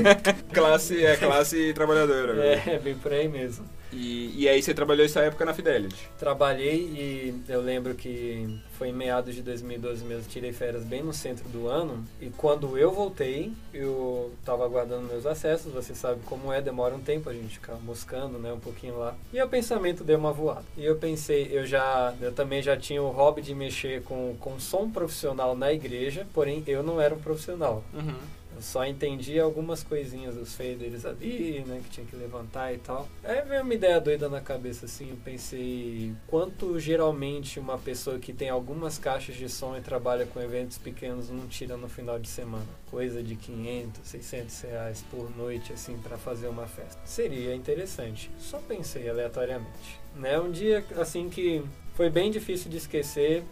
[0.52, 2.34] Classe, é classe trabalhadora.
[2.34, 2.62] velho.
[2.70, 3.64] é, bem por aí mesmo.
[3.92, 6.08] E, e aí você trabalhou essa época na Fidelity.
[6.18, 11.12] Trabalhei e eu lembro que foi em meados de 2012 mesmo, tirei férias bem no
[11.12, 12.04] centro do ano.
[12.20, 17.00] E quando eu voltei, eu tava aguardando meus acessos, você sabe como é, demora um
[17.00, 19.14] tempo a gente ficar moscando, né, um pouquinho lá.
[19.32, 20.64] E o pensamento deu uma voada.
[20.76, 24.58] E eu pensei, eu já, eu também já tinha o hobby de mexer com, com
[24.58, 27.82] som profissional na igreja, porém eu não era um profissional.
[28.56, 33.06] Eu só entendi algumas coisinhas dos faders ali, né, que tinha que levantar e tal.
[33.22, 38.32] Aí veio uma ideia doida na cabeça, assim, eu pensei quanto geralmente uma pessoa que
[38.32, 42.28] tem algumas caixas de som e trabalha com eventos pequenos não tira no final de
[42.28, 42.64] semana.
[42.90, 46.98] Coisa de 500, 600 reais por noite, assim, para fazer uma festa.
[47.04, 48.30] Seria interessante.
[48.38, 50.00] Só pensei aleatoriamente.
[50.14, 53.44] Né, um dia, assim, que foi bem difícil de esquecer,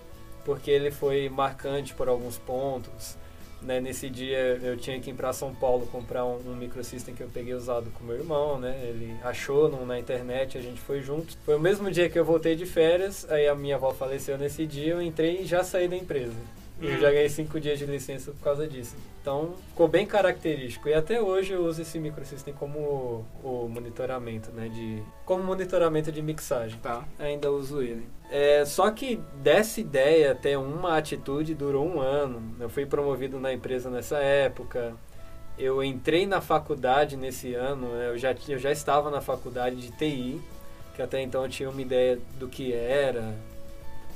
[0.47, 3.19] porque ele foi marcante por alguns pontos.
[3.65, 7.23] Né, nesse dia eu tinha que ir para São Paulo comprar um, um microsystem que
[7.23, 8.79] eu peguei usado com meu irmão, né?
[8.85, 11.35] Ele achou na internet, a gente foi junto.
[11.47, 14.67] Foi o mesmo dia que eu voltei de férias, aí a minha avó faleceu nesse
[14.67, 16.37] dia, eu entrei e já saí da empresa.
[16.81, 18.97] E eu já ganhei cinco dias de licença por causa disso.
[19.23, 20.89] Então ficou bem característico.
[20.89, 23.25] E até hoje eu uso esse microsystem como o,
[23.65, 24.69] o monitoramento, né?
[24.69, 27.05] De, como monitoramento de mixagem Tá.
[27.19, 28.07] ainda uso ele.
[28.31, 32.43] É, só que dessa ideia até uma atitude durou um ano.
[32.59, 34.95] Eu fui promovido na empresa nessa época.
[35.57, 37.87] Eu entrei na faculdade nesse ano.
[37.95, 40.41] né, Eu já, eu já estava na faculdade de TI,
[40.97, 43.33] que até então eu tinha uma ideia do que era.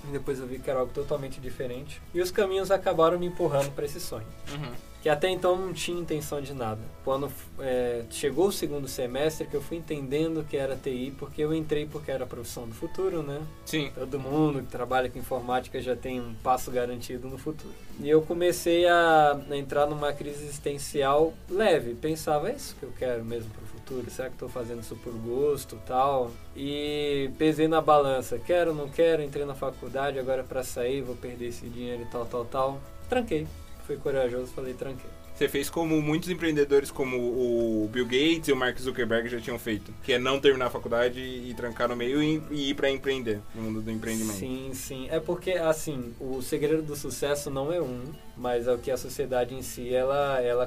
[0.05, 2.01] E depois eu vi que era algo totalmente diferente.
[2.15, 4.73] E os caminhos acabaram me empurrando para esse sonho Uhum.
[5.03, 6.81] que até então não tinha intenção de nada.
[7.05, 7.31] Quando
[7.61, 11.87] é, chegou o segundo semestre, que eu fui entendendo que era TI, porque eu entrei
[11.87, 13.41] porque era a profissão do futuro, né?
[13.67, 13.91] Sim.
[13.95, 17.73] Todo mundo que trabalha com informática já tem um passo garantido no futuro.
[18.01, 21.95] E eu comecei a entrar numa crise existencial leve.
[21.95, 24.11] Pensava, é isso que eu quero mesmo pro futuro?
[24.11, 26.31] Será que estou fazendo isso por gosto tal?
[26.55, 28.39] E pesei na balança.
[28.39, 29.23] Quero, não quero?
[29.23, 32.81] Entrei na faculdade, agora para sair vou perder esse dinheiro e tal, tal, tal.
[33.09, 33.47] Tranquei.
[33.87, 35.11] Fui corajoso, falei tranquei.
[35.35, 39.57] Você fez como muitos empreendedores, como o Bill Gates e o Mark Zuckerberg já tinham
[39.57, 42.91] feito, que é não terminar a faculdade e trancar no meio e, e ir pra
[42.91, 44.37] empreender, no mundo do empreendimento.
[44.37, 45.07] Sim, sim.
[45.09, 48.03] É porque, assim, o segredo do sucesso não é um,
[48.37, 50.41] mas é o que a sociedade em si, ela...
[50.43, 50.67] ela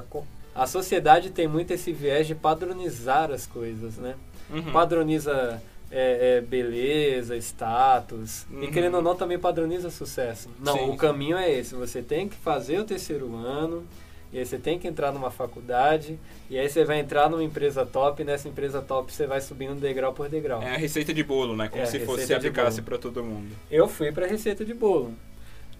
[0.54, 4.14] a sociedade tem muito esse viés de padronizar as coisas, né?
[4.50, 4.72] Uhum.
[4.72, 8.46] Padroniza é, é, beleza, status.
[8.50, 8.70] E Uhum.
[8.70, 10.48] querendo ou não, também padroniza sucesso.
[10.60, 10.90] Não, Sim.
[10.90, 11.74] o caminho é esse.
[11.74, 13.84] Você tem que fazer o terceiro ano,
[14.32, 17.84] e aí você tem que entrar numa faculdade, e aí você vai entrar numa empresa
[17.84, 20.62] top, e nessa empresa top você vai subindo degrau por degrau.
[20.62, 21.68] É a receita de bolo, né?
[21.68, 23.54] Como É, a se fosse se aplicasse pra todo mundo.
[23.70, 25.14] Eu fui pra receita de bolo.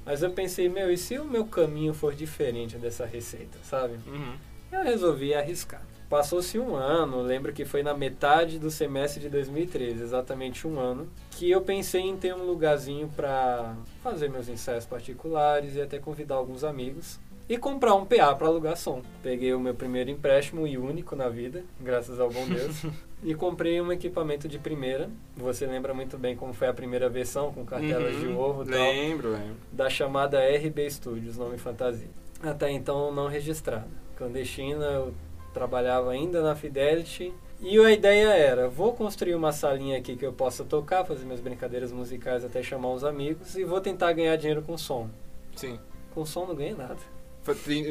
[0.04, 3.94] Mas eu pensei, meu, e se o meu caminho for diferente dessa receita, sabe?
[4.06, 4.34] Uhum.
[4.72, 5.82] Eu resolvi arriscar.
[6.08, 11.08] Passou-se um ano, lembro que foi na metade do semestre de 2013, exatamente um ano,
[11.30, 16.34] que eu pensei em ter um lugarzinho para fazer meus ensaios particulares e até convidar
[16.34, 19.02] alguns amigos e comprar um PA para alugar som.
[19.22, 22.84] Peguei o meu primeiro empréstimo e único na vida, graças ao bom Deus,
[23.24, 25.08] e comprei um equipamento de primeira.
[25.36, 28.38] Você lembra muito bem como foi a primeira versão, com cartelas de Uhum.
[28.38, 29.56] ovo e tal Lembro, lembro.
[29.72, 32.08] da chamada RB Studios, nome fantasia.
[32.42, 33.88] Até então não registrada.
[34.22, 35.14] Clandestina, eu
[35.52, 37.32] trabalhava ainda na Fidelity.
[37.60, 41.40] E a ideia era, vou construir uma salinha aqui que eu possa tocar, fazer minhas
[41.40, 45.08] brincadeiras musicais até chamar uns amigos e vou tentar ganhar dinheiro com som.
[45.54, 45.78] Sim.
[46.12, 46.98] Com som não ganha nada.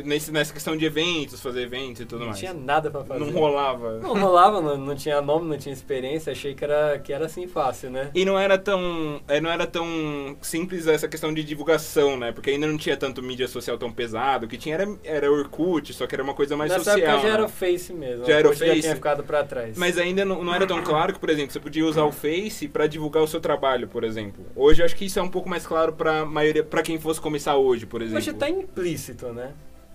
[0.06, 2.40] Nessa questão de eventos, fazer eventos e tudo não mais.
[2.40, 3.20] tinha nada pra fazer.
[3.20, 4.00] Não rolava.
[4.00, 7.48] Não rolava, não, não tinha nome, não tinha experiência, achei que era, que era assim
[7.48, 8.10] fácil, né?
[8.16, 9.22] E não era tão.
[9.28, 12.32] é, Não era tão simples essa questão de divulgação, né?
[12.32, 14.46] Porque ainda não tinha tanto mídia social tão pesado.
[14.46, 17.00] O que tinha era, era Orkut, só que era uma coisa mais Nessa social.
[17.00, 17.34] época já né?
[17.34, 18.26] era o Face mesmo.
[18.26, 18.76] Já era o Face?
[18.76, 19.78] Já tinha ficado pra trás.
[19.78, 22.68] Mas ainda não, não era tão claro que, por exemplo, você podia usar o Face
[22.68, 24.46] pra divulgar o seu trabalho, por exemplo.
[24.56, 27.20] Hoje eu acho que isso é um pouco mais claro pra maioria, para quem fosse
[27.20, 28.18] começar hoje, por exemplo.
[28.20, 29.41] Hoje tá implícito, né?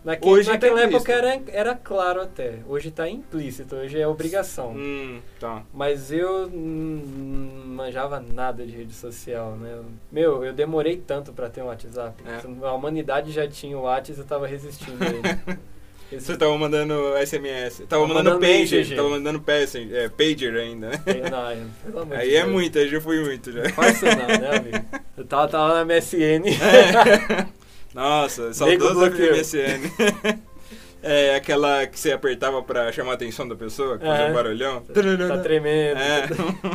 [0.05, 2.61] Naque, Hoje tá naquela época era, era claro até.
[2.69, 4.71] Hoje tá implícito, hoje é obrigação.
[4.77, 5.65] Hum, tá.
[5.75, 9.81] Mas eu não manjava nada de rede social, né?
[10.13, 12.23] Meu, eu demorei tanto pra ter um WhatsApp.
[12.25, 12.67] É.
[12.67, 15.59] A humanidade já tinha o WhatsApp e eu tava resistindo a ele.
[16.13, 17.79] Esse- Você tava mandando SMS.
[17.79, 18.97] Tava Tava mandando, mandando pager.
[18.97, 21.01] Tava mandando pager, é, pager ainda, né?
[21.29, 21.57] Não, é-
[22.01, 23.69] amor de Aí é muito, aí já fui muito já.
[23.71, 24.87] Faz isso não, né, amigo?
[25.19, 26.45] Eu tava, tava na MSN.
[27.97, 29.33] Nossa, saudoso bloqueio.
[29.37, 30.43] MSN.
[31.09, 34.31] É aquela que você apertava pra chamar a atenção da pessoa, que fazia É.
[34.31, 34.81] um barulhão.
[34.83, 35.99] tá tremendo.
[35.99, 36.27] É.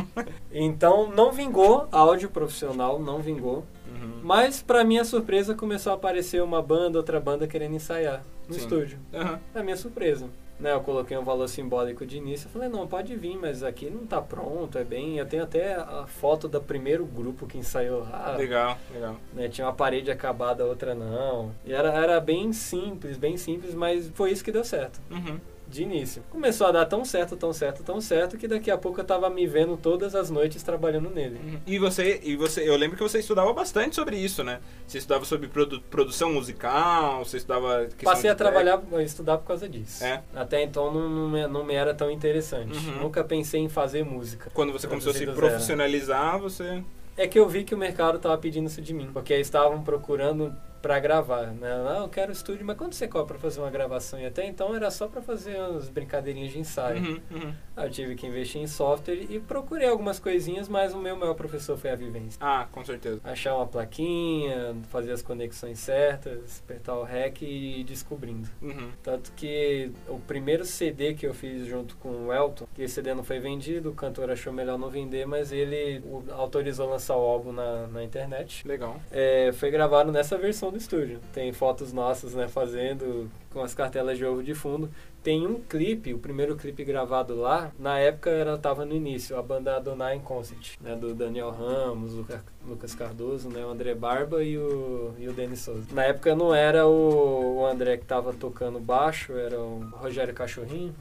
[0.50, 3.66] Então, não vingou, áudio profissional não vingou.
[3.88, 4.20] Uhum.
[4.22, 8.60] Mas, pra minha surpresa, começou a aparecer uma banda, outra banda querendo ensaiar no Sim.
[8.60, 8.98] estúdio.
[9.12, 9.38] Aham.
[9.52, 10.26] Pra minha surpresa.
[10.62, 12.46] Né, eu coloquei um valor simbólico de início.
[12.46, 15.18] Eu falei, não, pode vir, mas aqui não tá pronto, é bem...
[15.18, 18.36] Eu tenho até a foto do primeiro grupo que ensaiou lá.
[18.38, 19.16] Legal, legal.
[19.34, 21.50] né, tinha uma parede acabada, outra não.
[21.66, 25.00] E era, era bem simples, bem simples, mas foi isso que deu certo.
[25.10, 25.40] Uhum.
[25.72, 26.22] De início.
[26.28, 29.30] Começou a dar tão certo, tão certo, tão certo, que daqui a pouco eu tava
[29.30, 31.40] me vendo todas as noites trabalhando nele.
[31.42, 31.60] Uhum.
[31.66, 34.60] E você, e você, eu lembro que você estudava bastante sobre isso, né?
[34.86, 37.88] Você estudava sobre produ- produção musical, você estudava.
[38.04, 40.04] Passei a trabalhar, a estudar por causa disso.
[40.04, 40.22] É.
[40.34, 42.76] Até então não, não, me, não me era tão interessante.
[42.90, 43.04] Uhum.
[43.04, 44.50] Nunca pensei em fazer música.
[44.52, 45.38] Quando você começou a se do zero.
[45.38, 46.84] profissionalizar, você.
[47.16, 49.82] É que eu vi que o mercado tava pedindo isso de mim, porque eles estavam
[49.82, 51.70] procurando pra gravar, né?
[51.88, 54.18] Ah, eu quero estúdio, mas quanto você cobra pra fazer uma gravação?
[54.18, 57.00] E até então era só pra fazer umas brincadeirinhas de ensaio.
[57.00, 57.54] Uhum, uhum.
[57.76, 61.34] Aí eu tive que investir em software e procurei algumas coisinhas, mas o meu maior
[61.34, 62.38] professor foi a vivência.
[62.40, 63.20] Ah, com certeza.
[63.22, 68.48] Achar uma plaquinha, fazer as conexões certas, apertar o REC e ir descobrindo.
[68.60, 68.90] Uhum.
[69.02, 73.14] Tanto que o primeiro CD que eu fiz junto com o Elton, que esse CD
[73.14, 77.52] não foi vendido, o cantor achou melhor não vender, mas ele autorizou lançar o álbum
[77.52, 78.66] na, na internet.
[78.66, 79.00] Legal.
[79.10, 81.20] É, foi gravado nessa versão do estúdio.
[81.32, 84.90] Tem fotos nossas, né, fazendo com as cartelas de ovo de fundo.
[85.22, 89.42] Tem um clipe, o primeiro clipe gravado lá, na época ela tava no início, a
[89.42, 94.42] banda Adonai in Concert, né, do Daniel Ramos, Luca- Lucas Cardoso, né, o André Barba
[94.42, 95.82] e o, e o Denis Souza.
[95.92, 100.94] Na época não era o, o André que tava tocando baixo, era o Rogério Cachorrinho.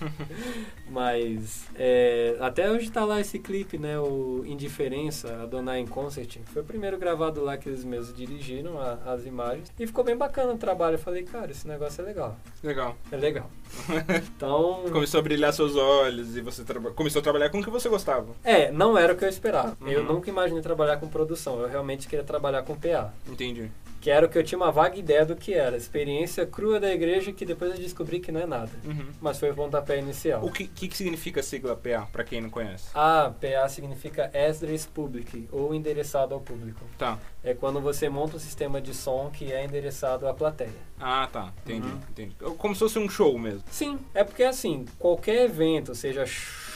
[0.90, 3.98] Mas é, até hoje tá lá esse clipe, né?
[3.98, 6.38] O Indiferença, Adonai in Concert.
[6.46, 9.70] Foi o primeiro gravado lá que eles mesmos dirigiram a- as imagens.
[9.78, 10.94] E ficou bem bacana o trabalho.
[10.94, 12.36] Eu falei, cara, esse negócio é legal.
[12.62, 12.96] Legal.
[13.12, 13.50] É legal.
[14.38, 14.84] Então.
[14.90, 16.62] Começou a brilhar seus olhos e você
[16.94, 18.26] começou a trabalhar com o que você gostava.
[18.44, 19.76] É, não era o que eu esperava.
[19.86, 20.14] Eu Uhum.
[20.14, 21.60] nunca imaginei trabalhar com produção.
[21.60, 23.12] Eu realmente queria trabalhar com PA.
[23.26, 23.70] Entendi.
[24.00, 25.76] Que era o que eu tinha uma vaga ideia do que era.
[25.76, 28.70] Experiência crua da igreja que depois eu descobri que não é nada.
[28.84, 29.08] Uhum.
[29.20, 30.44] Mas foi o pontapé inicial.
[30.44, 32.90] O que, que, que significa a sigla PA, pra quem não conhece?
[32.94, 36.80] A PA significa Address Public, ou endereçado ao público.
[36.96, 37.18] Tá.
[37.42, 40.70] É quando você monta um sistema de som que é endereçado à plateia.
[41.00, 41.52] Ah, tá.
[41.64, 42.00] Entendi, Uhum.
[42.10, 42.36] entendi.
[42.56, 43.64] Como se fosse um show mesmo.
[43.68, 46.67] Sim, é porque assim, qualquer evento, seja show,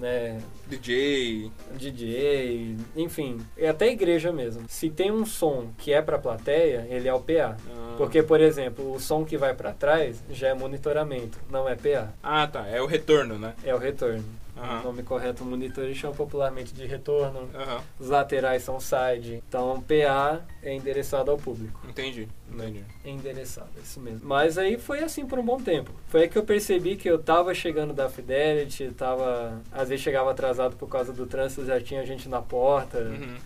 [0.00, 1.50] né, DJ.
[1.76, 4.64] DJ, enfim, e até igreja mesmo.
[4.68, 7.56] Se tem um som que é pra plateia, ele é o PA.
[7.70, 7.94] ah.
[7.96, 12.12] Porque, por exemplo, o som que vai pra trás já é monitoramento, não é PA,
[12.22, 12.66] Ah, tá.
[12.66, 13.54] É o retorno, né?
[13.64, 14.24] é o retorno.
[14.60, 14.80] Aham.
[14.80, 17.48] O nome correto, monitor, eles chamam popularmente de retorno.
[17.54, 17.80] Aham.
[17.98, 19.42] Os laterais são side.
[19.48, 21.80] Então, PA é endereçado ao público.
[21.88, 22.84] Entendi, entendi.
[23.04, 24.28] É endereçado, é isso mesmo.
[24.28, 25.90] Mas aí foi assim por um bom tempo.
[26.08, 29.60] Foi aí que eu percebi que eu tava chegando da Fidelity, tava.
[29.72, 32.98] Às vezes chegava atrasado por causa do trânsito, já tinha gente na porta.
[32.98, 33.36] Uhum.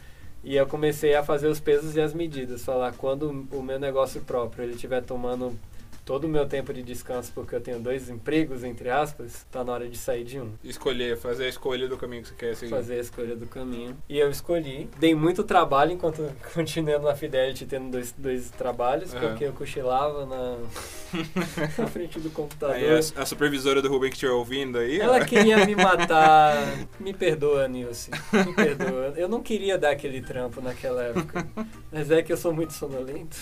[0.43, 2.65] E eu comecei a fazer os pesos e as medidas.
[2.65, 5.59] Falar quando o meu negócio próprio ele estiver tomando
[6.05, 9.73] todo o meu tempo de descanso, porque eu tenho dois empregos, entre aspas, tá na
[9.73, 10.53] hora de sair de um.
[10.63, 12.71] Escolher, fazer a escolha do caminho que você quer seguir.
[12.71, 13.97] fazer a escolha do caminho.
[14.09, 14.89] E eu escolhi.
[14.99, 19.29] Dei muito trabalho enquanto continuando na Fidelity tendo dois, dois trabalhos, Aham.
[19.29, 20.59] porque eu cochilava na,
[21.79, 22.77] na frente do computador.
[22.77, 25.01] Aí a, a supervisora do Ruben que estiver ouvindo aí.
[25.01, 25.25] Ela ó.
[25.25, 26.55] queria me matar.
[27.01, 28.11] Me perdoa, Nilce.
[28.33, 29.15] Me perdoa.
[29.17, 31.47] Eu não queria dar aquele trampo naquela época.
[31.91, 33.37] Mas é que eu sou muito sonolento.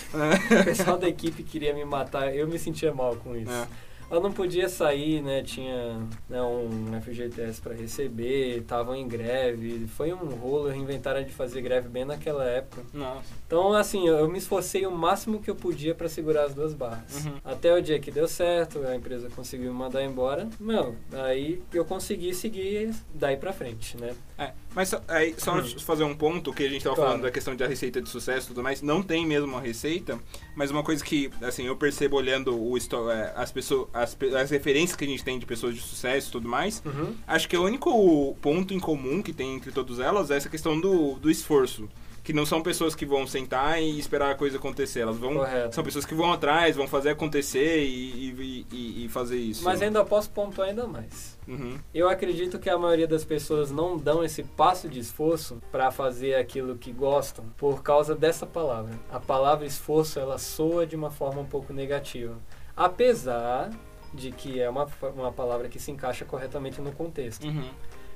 [0.61, 2.33] O pessoal da equipe queria me matar.
[2.33, 3.51] Eu me sentia mal com isso.
[3.51, 3.67] É.
[4.13, 5.41] Eu não podia sair, né?
[5.41, 9.87] Tinha né, um FGTS para receber, estavam em greve.
[9.87, 12.83] Foi um rolo, inventaram de fazer greve bem naquela época.
[12.93, 13.33] Nossa.
[13.47, 17.25] Então, assim, eu me esforcei o máximo que eu podia para segurar as duas barras.
[17.25, 17.33] Uhum.
[17.43, 20.47] Até o dia que deu certo, a empresa conseguiu me mandar embora.
[20.59, 24.13] Não, aí eu consegui seguir daí pra frente, né?
[24.37, 25.79] É, mas só, aí, só Hum.
[25.79, 27.09] fazer um ponto que a gente tava Claro.
[27.11, 30.19] falando da questão da receita de sucesso e tudo mais, não tem mesmo uma receita,
[30.55, 34.95] mas uma coisa que, assim, eu percebo olhando o, é, as pessoas, as, as referências
[34.95, 37.15] que a gente tem de pessoas de sucesso e tudo mais, Uhum.
[37.27, 40.79] acho que o único ponto em comum que tem entre todas elas é essa questão
[40.79, 41.87] do, do esforço.
[42.23, 45.01] Que não são pessoas que vão sentar e esperar a coisa acontecer.
[45.01, 45.33] Elas vão.
[45.35, 45.75] Correto.
[45.75, 49.63] São pessoas que vão atrás, vão fazer acontecer e, e, e- fazer isso.
[49.65, 51.37] Mas ainda posso pontuar ainda mais.
[51.45, 51.77] Uhum.
[51.93, 56.35] Eu acredito que a maioria das pessoas não dão esse passo de esforço para fazer
[56.35, 58.93] aquilo que gostam por causa dessa palavra.
[59.11, 62.37] A palavra esforço ela soa de uma forma um pouco negativa,
[62.75, 63.69] apesar
[64.13, 67.45] de que é uma, uma palavra que se encaixa corretamente no contexto.
[67.45, 67.69] Uhum.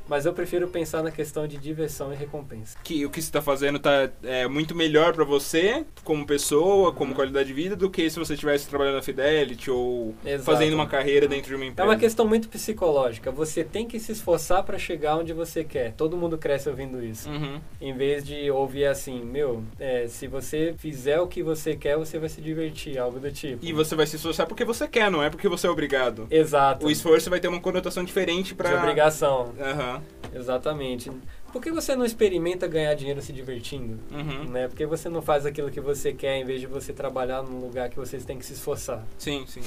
[0.08, 2.78] Mas eu prefiro pensar na questão de diversão e recompensa.
[2.84, 6.96] que o que você está fazendo tá é, muito melhor para você como pessoa, Uhum.
[6.96, 10.44] como qualidade de vida, do que se você estivesse trabalhando na Fidelity ou Exato.
[10.46, 11.90] fazendo uma carreira dentro de uma É empresa.
[11.90, 13.30] uma questão muito psicológica.
[13.30, 15.92] Você tem que se esforçar para chegar onde você quer.
[15.98, 17.30] Todo mundo cresce ouvindo isso.
[17.30, 17.60] Uhum.
[17.82, 22.18] Em vez de ouvir assim, meu, é, se você fizer o que você quer, você
[22.18, 23.66] vai se divertir, algo do tipo.
[23.66, 26.26] E você vai se esforçar porque você quer, não é porque você é obrigado.
[26.32, 26.86] Exato.
[26.86, 29.52] O esforço vai ter uma conotação diferente para De obrigação.
[29.60, 30.02] Aham.
[30.34, 31.12] Exatamente.
[31.52, 34.00] Por que você não experimenta ganhar dinheiro se divertindo?
[34.12, 34.44] Uhum.
[34.46, 34.68] Né?
[34.68, 37.60] Por que você não faz aquilo que você quer em vez de você trabalhar num
[37.60, 39.06] lugar que vocês têm que se esforçar?
[39.18, 39.62] Sim, sim.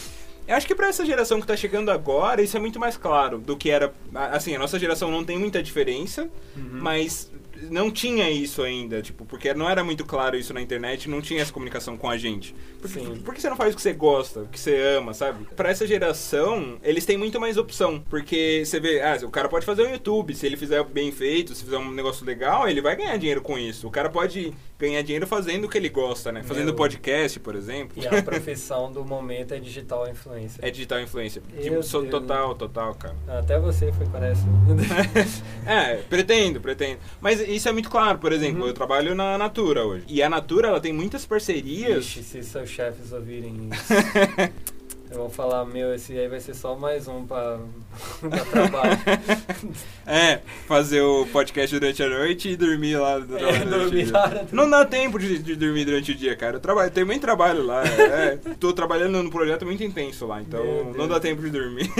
[0.46, 3.38] Eu acho que pra essa geração que tá chegando agora, isso é muito mais claro
[3.38, 3.92] do que era.
[4.14, 7.30] Assim, a nossa geração não tem muita diferença, mas
[7.68, 11.42] não tinha isso ainda, tipo, porque não era muito claro isso na internet, não tinha
[11.42, 12.54] essa comunicação com a gente.
[12.80, 15.44] Por, por que você não faz o que você gosta, o que você ama, sabe?
[15.56, 19.66] Pra essa geração, eles têm muito mais opção, porque você vê, ah, o cara pode
[19.66, 22.96] fazer um YouTube, se ele fizer bem feito, se fizer um negócio legal, ele vai
[22.96, 23.86] ganhar dinheiro com isso.
[23.86, 26.42] O cara pode ganhar dinheiro fazendo o que ele gosta, né?
[26.42, 26.74] Fazendo Meu.
[26.74, 28.02] podcast, por exemplo.
[28.02, 30.64] E a profissão do momento é digital influencer.
[30.64, 31.42] É digital influencer.
[31.52, 32.12] Meu Tipo, sou Deus.
[32.12, 33.14] total, total, cara.
[33.28, 34.42] Até você foi, parece.
[35.66, 36.98] É, pretendo, pretendo.
[37.20, 38.68] Mas isso é muito claro, por exemplo, Uhum.
[38.68, 40.04] eu trabalho na Natura hoje.
[40.08, 42.04] E a Natura, ela tem muitas parcerias.
[42.04, 44.79] Ixi, se seus chefes ouvirem isso.
[45.10, 47.58] Eu vou falar, meu, esse aí vai ser só mais um pra,
[48.20, 48.98] pra trabalho.
[50.06, 54.12] É, fazer o podcast durante a noite e dormir lá É, o dormir dia.
[54.12, 54.44] lá.
[54.50, 56.56] Não dá tempo de, de dormir durante o dia, cara.
[56.56, 57.84] Eu trabalho, também trabalho lá.
[57.84, 61.08] É, tô trabalhando num projeto muito intenso lá, então Meu não Deus.
[61.08, 61.90] dá tempo de dormir.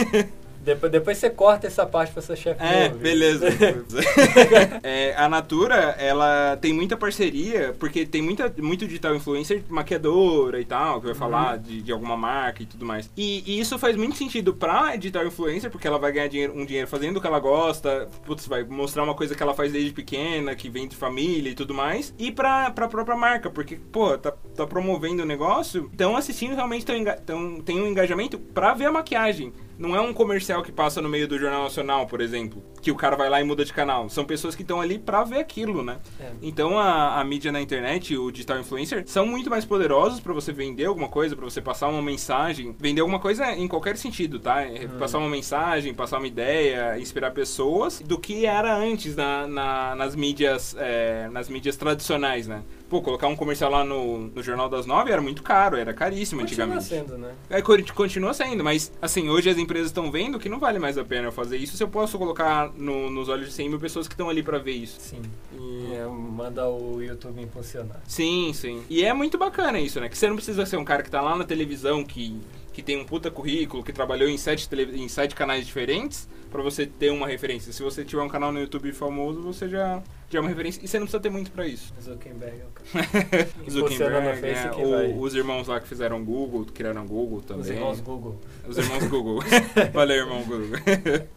[0.63, 2.99] Depois, depois você corta essa parte pra seu chefe É, ouvir.
[2.99, 3.47] beleza.
[4.83, 10.65] É, a Natura, ela tem muita parceria, porque tem muita, muito digital influencer maquiadora e
[10.65, 13.11] tal, que vai falar de, de alguma marca e tudo mais.
[13.17, 16.65] E, e isso faz muito sentido pra digital influencer, porque ela vai ganhar dinheiro, um
[16.65, 19.93] dinheiro fazendo o que ela gosta, putz, vai mostrar uma coisa que ela faz desde
[19.93, 22.15] pequena, que vem de família e tudo mais.
[22.19, 26.85] E pra, pra própria marca, porque, pô, tá, tá promovendo o negócio, estão assistindo realmente,
[26.85, 26.97] tão,
[27.27, 29.53] tão, tem um engajamento pra ver a maquiagem.
[29.81, 32.95] Não é um comercial que passa no meio do Jornal Nacional, por exemplo, que o
[32.95, 34.09] cara vai lá e muda de canal.
[34.11, 35.97] São pessoas que estão ali pra ver aquilo, né?
[36.21, 36.31] É.
[36.43, 40.53] Então a, a mídia na internet, o digital influencer, são muito mais poderosos pra você
[40.53, 44.61] vender alguma coisa, pra você passar uma mensagem, vender alguma coisa em qualquer sentido, tá?
[44.63, 49.95] É, Passar uma mensagem, passar uma ideia, inspirar pessoas, do que era antes na, na-
[49.95, 52.63] nas mídias, é, nas mídias tradicionais, né?
[52.91, 56.41] Pô, colocar um comercial lá no, no Jornal das Nove era muito caro, era caríssimo
[56.41, 56.89] Continua antigamente.
[56.89, 57.33] sendo, né?
[57.49, 60.99] É, co- continua sendo, mas assim, hoje as empresas estão vendo que não vale mais
[60.99, 63.79] a pena eu fazer isso se eu posso colocar no- nos olhos de 100 mil
[63.79, 64.99] pessoas que estão ali pra ver isso.
[65.01, 65.23] Sim.
[65.53, 68.01] E- É, manda o YouTube impulsionar.
[68.07, 68.83] Sim, sim.
[68.91, 70.09] E é muito bacana isso, né?
[70.09, 72.41] Que você não precisa ser um cara que tá lá na televisão, que,
[72.73, 76.61] que tem um puta currículo, que trabalhou em sete, tele, em sete canais diferentes, pra
[76.63, 77.73] você ter uma referência.
[77.73, 80.81] Se você tiver um canal no YouTube famoso, você já, já é uma referência.
[80.83, 81.93] E você não precisa ter muito pra isso.
[82.01, 82.63] Zuckerberg
[83.35, 84.41] é Zuckerberg,
[84.85, 85.07] vai.
[85.13, 87.63] O- os irmãos lá que fizeram Google, que criaram Google também.
[87.63, 88.41] Os irmãos Google.
[88.67, 89.41] Os irmãos Google.
[89.93, 90.69] Valeu, irmão Google.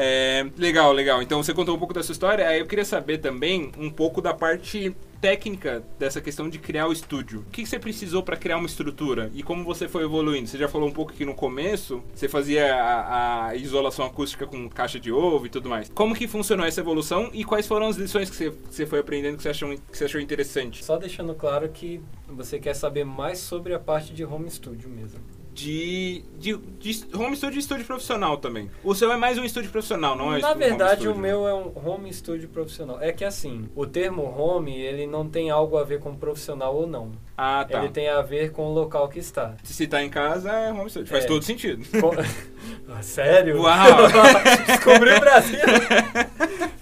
[0.00, 1.20] É, legal, legal.
[1.20, 2.46] Então você contou um pouco da sua história.
[2.46, 6.92] Aí eu queria saber também um pouco da parte técnica dessa questão de criar o
[6.92, 7.40] estúdio.
[7.40, 10.46] O que você precisou para criar uma estrutura e como você foi evoluindo?
[10.46, 14.68] Você já falou um pouco que no começo você fazia a, a isolação acústica com
[14.68, 15.88] caixa de ovo e tudo mais.
[15.88, 19.00] Como que funcionou essa evolução e quais foram as lições que você, que você foi
[19.00, 20.84] aprendendo que você, achou, que você achou interessante?
[20.84, 25.37] Só deixando claro que você quer saber mais sobre a parte de home studio mesmo.
[25.58, 28.70] De, de, de home studio e estúdio profissional também.
[28.84, 31.72] O seu é mais um estúdio profissional, não é Na verdade, o meu é um
[31.84, 33.00] home studio profissional.
[33.00, 36.86] É que assim, o termo home, ele não tem algo a ver com profissional ou
[36.86, 37.10] não.
[37.36, 37.80] Ah, tá.
[37.80, 39.54] Ele tem a ver com o local que está.
[39.64, 41.08] Se tá em casa, é home studio.
[41.08, 41.26] Faz É.
[41.26, 41.84] todo sentido.
[42.00, 42.14] Co-
[42.88, 43.60] Ah, Sério?
[43.60, 43.76] Uau!
[44.66, 45.58] Descobri o Brasil!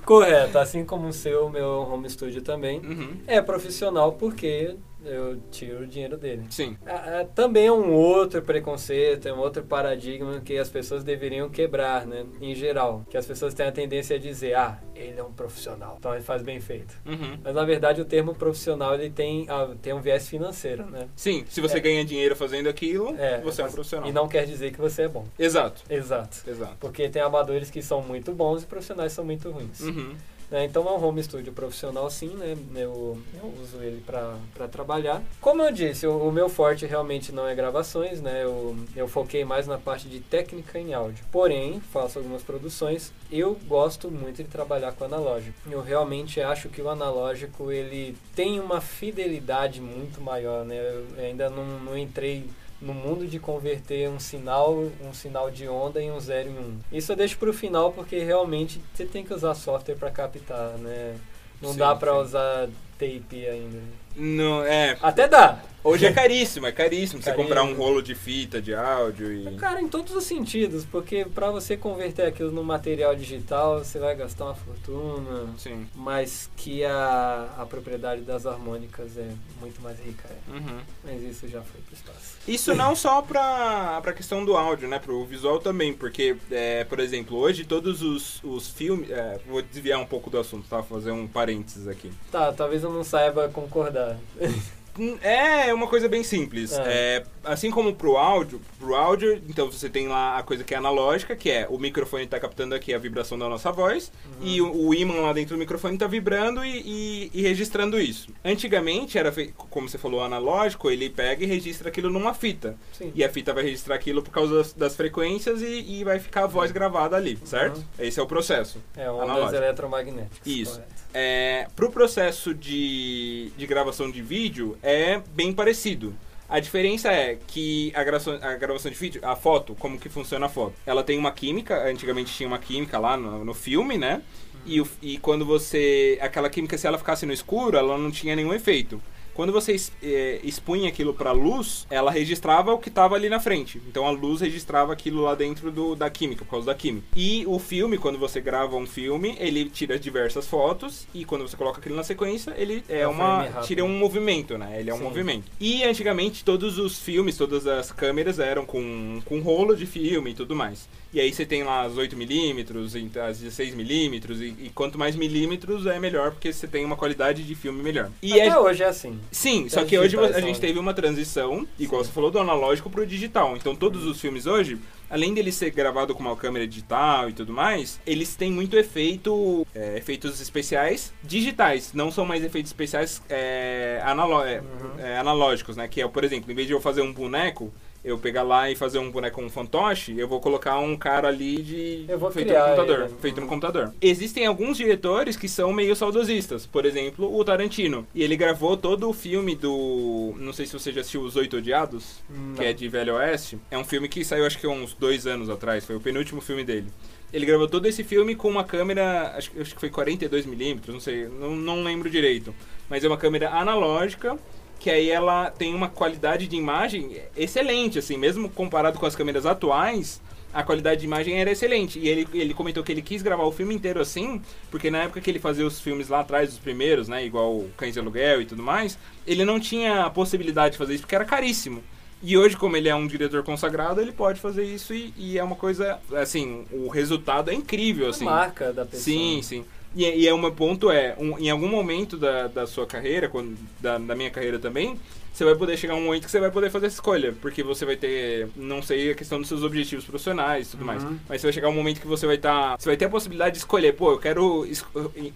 [0.05, 2.79] Correto, assim como o seu, meu home studio também.
[2.81, 3.17] Uhum.
[3.27, 4.77] É profissional porque
[5.07, 6.45] eu tiro o dinheiro dele.
[6.51, 6.77] Sim.
[6.87, 11.49] Ah, ah, Também é um outro preconceito, é um outro paradigma que as pessoas deveriam
[11.49, 12.25] quebrar, né?
[12.41, 13.05] Em geral.
[13.09, 16.23] Que as pessoas têm a tendência a dizer, ah, ele é um profissional, então ele
[16.23, 16.95] faz bem feito.
[17.07, 17.39] Uhum.
[17.43, 21.09] Mas na verdade o termo profissional ele tem, ah, tem um viés financeiro, né?
[21.17, 21.81] Sim, se você É.
[21.81, 24.09] ganha dinheiro fazendo aquilo, É, você é um profissional.
[24.09, 25.25] E não quer dizer que você é bom.
[25.39, 26.39] Exato, Exato.
[26.49, 26.77] exato.
[26.81, 29.81] Porque tem amadores que são muito bons e profissionais são muito ruins.
[29.81, 30.15] Uhum.
[30.51, 30.65] Né?
[30.65, 32.57] Então é um home studio profissional sim, né?
[32.75, 35.23] Eu, eu uso ele para trabalhar.
[35.41, 38.45] Como eu disse, o, o meu forte realmente não é gravações, né?
[38.45, 41.25] Eu, eu foquei mais na parte de técnica em áudio.
[41.31, 43.13] Porém, faço algumas produções.
[43.31, 45.57] Eu gosto muito de trabalhar com analógico.
[45.71, 50.77] Eu realmente acho que o analógico ele tem uma fidelidade muito maior, né?
[50.77, 52.49] Eu ainda não, não entrei
[52.81, 56.61] no mundo de converter um sinal, um sinal de onda em um 0 em 1.
[56.61, 56.79] Um.
[56.93, 60.77] Isso eu deixo para o final porque realmente você tem que usar software para captar,
[60.79, 61.17] né?
[61.61, 62.69] Não Sim, dá para usar
[62.99, 63.81] tape ainda.
[64.15, 64.97] Não, é.
[65.03, 65.61] Até dá.
[65.87, 69.55] Hoje é caríssimo, é caríssimo você comprar um rolo de fita, de áudio e.
[69.57, 74.17] Cara, em todos os sentidos, porque para você converter aquilo no material digital, você vai
[74.17, 75.87] gastar uma fortuna, Sim.
[75.95, 79.31] mas que a, a propriedade das harmônicas é
[79.61, 80.29] muito mais rica.
[80.29, 80.53] é.
[80.53, 80.81] Uhum.
[81.05, 82.37] Mas isso já foi pro espaço.
[82.49, 84.99] Isso não só pra, pra questão do áudio, né?
[84.99, 89.09] Pro visual também, porque, é, por exemplo, hoje todos os, os filmes.
[89.11, 90.81] é, vou desviar um pouco do assunto, tá?
[90.81, 92.11] Vou fazer um parênteses aqui.
[92.33, 94.19] Tá, talvez eu não saiba concordar.
[94.99, 96.73] Hum, É uma coisa bem simples.
[96.73, 96.83] É.
[96.87, 100.77] É, assim como pro áudio, pro áudio, então você tem lá a coisa que é
[100.77, 104.47] analógica, que é o microfone está captando aqui a vibração da nossa voz, Uhum.
[104.47, 108.29] e o, o ímã lá dentro do microfone está vibrando e, e- e registrando isso.
[108.45, 109.33] Antigamente era
[109.71, 112.77] como você falou, analógico, ele pega e registra aquilo numa fita.
[112.93, 113.13] Sim.
[113.15, 116.45] E a fita vai registrar aquilo por causa das, das frequências e, e vai ficar
[116.45, 117.79] a voz gravada ali, certo?
[117.79, 117.85] Uhum.
[117.99, 118.83] Esse é o processo.
[118.97, 119.57] É, ondas Analógico.
[119.57, 120.41] eletromagnéticas.
[120.47, 120.73] Isso.
[120.73, 120.97] correto.
[121.19, 126.15] É, pro processo de, de gravação de vídeo é bem parecido.
[126.49, 130.47] A diferença é que a gravação, a gravação de vídeo, a foto, como que funciona
[130.47, 130.75] a foto?
[130.87, 134.23] Ela tem uma química, antigamente tinha uma química lá no, no filme, né?
[134.65, 136.19] E, o- e quando você.
[136.21, 139.03] Aquela química, se ela ficasse no escuro, ela não tinha nenhum efeito.
[139.37, 143.81] Quando você eh, expunha aquilo pra luz, ela registrava o que estava ali na frente.
[143.87, 147.07] Então a luz registrava aquilo lá dentro do, da química, por causa da química.
[147.15, 151.55] E o filme, quando você grava um filme, ele tira diversas fotos e quando você
[151.55, 154.81] coloca aquilo na sequência, ele é, É um uma tira um movimento, né?
[154.81, 155.05] Ele é um Sim.
[155.05, 155.45] movimento.
[155.61, 160.35] E antigamente todos os filmes, todas as câmeras eram com, com rolo de filme e
[160.35, 160.89] tudo mais.
[161.17, 165.99] E aí você tem lá as 8mm, as 16mm, e, e quanto mais milímetros é
[165.99, 168.11] melhor, porque você tem uma qualidade de filme melhor.
[168.23, 169.19] E Até é- hoje é assim.
[169.33, 173.07] Sim, só que hoje a gente teve uma transição, igual você falou, do analógico pro
[173.07, 173.57] digital.
[173.57, 177.51] Então todos os filmes hoje, além dele ser gravado com uma câmera digital e tudo
[177.51, 181.95] mais, eles têm muito efeito, é, efeitos especiais digitais.
[181.95, 184.99] Não são mais efeitos especiais é, é, Uhum.
[184.99, 185.89] é, analógicos, né?
[185.89, 187.73] Que é, por exemplo, em vez de eu fazer um boneco,
[188.07, 191.27] eu pegar lá e fazer um boneco com um fantoche, eu vou colocar um cara
[191.29, 193.15] ali de Eu vou feito no computador, ele.
[193.21, 193.95] feito no computador.
[194.01, 198.07] Existem alguns diretores que são meio saudosistas, por exemplo, o Tarantino.
[198.15, 201.57] E ele gravou todo o filme do, não sei se você já assistiu Os Oito
[201.57, 202.23] Odiados,
[202.57, 203.59] que é de Velho Oeste.
[203.71, 206.41] É um filme que saiu acho que há uns dois anos atrás, foi o penúltimo
[206.41, 206.87] filme dele.
[207.33, 211.01] Ele gravou todo esse filme com uma câmera, acho, que- acho que foi 42mm, não
[211.01, 212.55] sei, não, não lembro direito.
[212.89, 214.39] Mas é uma câmera analógica,
[214.79, 219.47] que aí ela tem uma qualidade de imagem excelente, assim, mesmo comparado com as câmeras
[219.47, 220.21] atuais,
[220.53, 221.99] a qualidade de imagem era excelente.
[221.99, 225.21] E ele, ele comentou que ele quis gravar o filme inteiro assim, porque na época
[225.21, 228.47] que ele fazia os filmes lá atrás, os primeiros, né, igual Cães de Aluguel e
[228.47, 231.83] tudo mais, ele não tinha a possibilidade de fazer isso porque era caríssimo.
[232.23, 235.45] E hoje, como ele é um diretor consagrado, ele pode fazer isso e, e é
[235.45, 238.25] uma coisa, assim, o resultado é incrível, A assim.
[238.25, 239.03] marca da pessoa.
[239.03, 239.65] Sim, sim.
[239.95, 243.57] E, e é um ponto é, um- em algum momento da, da sua carreira, quando,
[243.81, 244.99] da, da minha carreira também,
[245.37, 247.85] você vai poder chegar um momento que você vai poder fazer essa escolha, porque você
[247.85, 251.19] vai ter, não sei, a questão dos seus objetivos profissionais e tudo mais, Uhum.
[251.29, 253.53] mas você vai chegar um momento que você vai estar, você vai ter a possibilidade
[253.53, 254.67] de escolher, pô, eu quero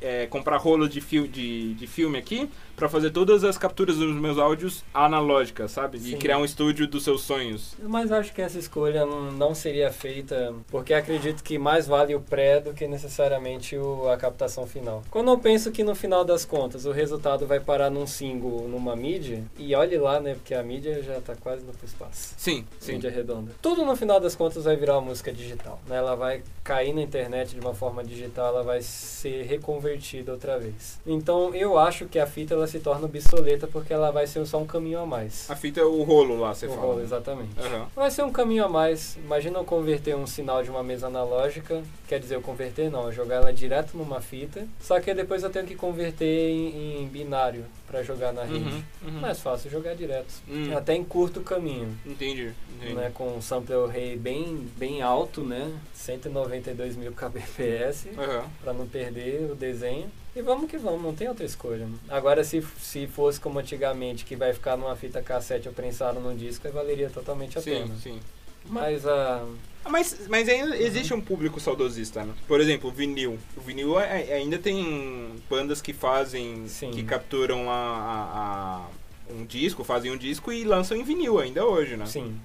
[0.01, 4.14] é, comprar rolo de, fil, de, de filme aqui pra fazer todas as capturas dos
[4.16, 5.98] meus áudios analógicas, sabe?
[5.98, 6.16] E Sim.
[6.18, 7.74] criar um estúdio dos seus sonhos.
[7.82, 12.59] Mas acho que essa escolha não, seria feita porque acredito que mais vale o pré
[12.61, 15.03] do que necessariamente o- a captação final.
[15.11, 18.96] Quando eu penso que no final das contas o resultado vai parar num single, numa
[18.96, 20.34] mídia, e olha olhe lá, né?
[20.34, 22.34] Porque a mídia já tá quase no espaço.
[22.36, 22.93] Sim, sim.
[22.93, 23.53] Mídia redonda.
[23.61, 25.97] Tudo no final das contas vai virar uma música digital, né?
[25.97, 31.01] Ela vai cair na internet de uma forma digital, ela vai ser reconvertida outra vez.
[31.07, 34.59] Então eu acho que a fita ela se torna obsoleta porque ela vai ser só
[34.59, 35.51] um caminho a mais.
[35.51, 36.82] A fita é o rolo lá, você o fala.
[36.82, 37.59] rolo, exatamente.
[37.59, 37.86] Aham.
[37.95, 39.16] Vai ser um caminho a mais.
[39.16, 43.12] Imagina eu converter um sinal de uma mesa analógica, quer dizer, eu converter não, eu
[43.12, 47.64] jogar ela direto numa fita, só que depois eu tenho que converter em, em binário
[47.86, 48.59] para jogar na rede.
[48.59, 49.20] Uhum, uhum.
[49.20, 50.33] Mais fácil jogar direto.
[50.49, 50.76] Hum.
[50.76, 52.95] Até em curto caminho, Entendi, entendi.
[52.95, 58.45] né, com um sampler rate bem, bem alto, né, 192 mil kbps, Aham.
[58.62, 60.11] para não perder o desenho.
[60.35, 61.89] E vamos que vamos, não tem outra escolha.
[62.09, 66.37] Agora, se, se fosse como antigamente, que vai ficar numa fita cassete ou prensado num
[66.37, 67.97] disco, aí valeria totalmente a Sim, pena.
[68.01, 68.20] sim.
[68.66, 69.43] Mas a.
[69.83, 72.35] Ah, Mas, mas ainda existe um público saudosista, né?
[72.47, 73.39] Por exemplo, o vinil.
[73.57, 76.91] O vinil a- a- ainda tem bandas que fazem, Sim.
[76.91, 78.87] que capturam a, a- a-
[79.33, 82.07] um disco, fazem um disco e lançam em vinil ainda hoje, né?
[82.07, 82.37] Sim,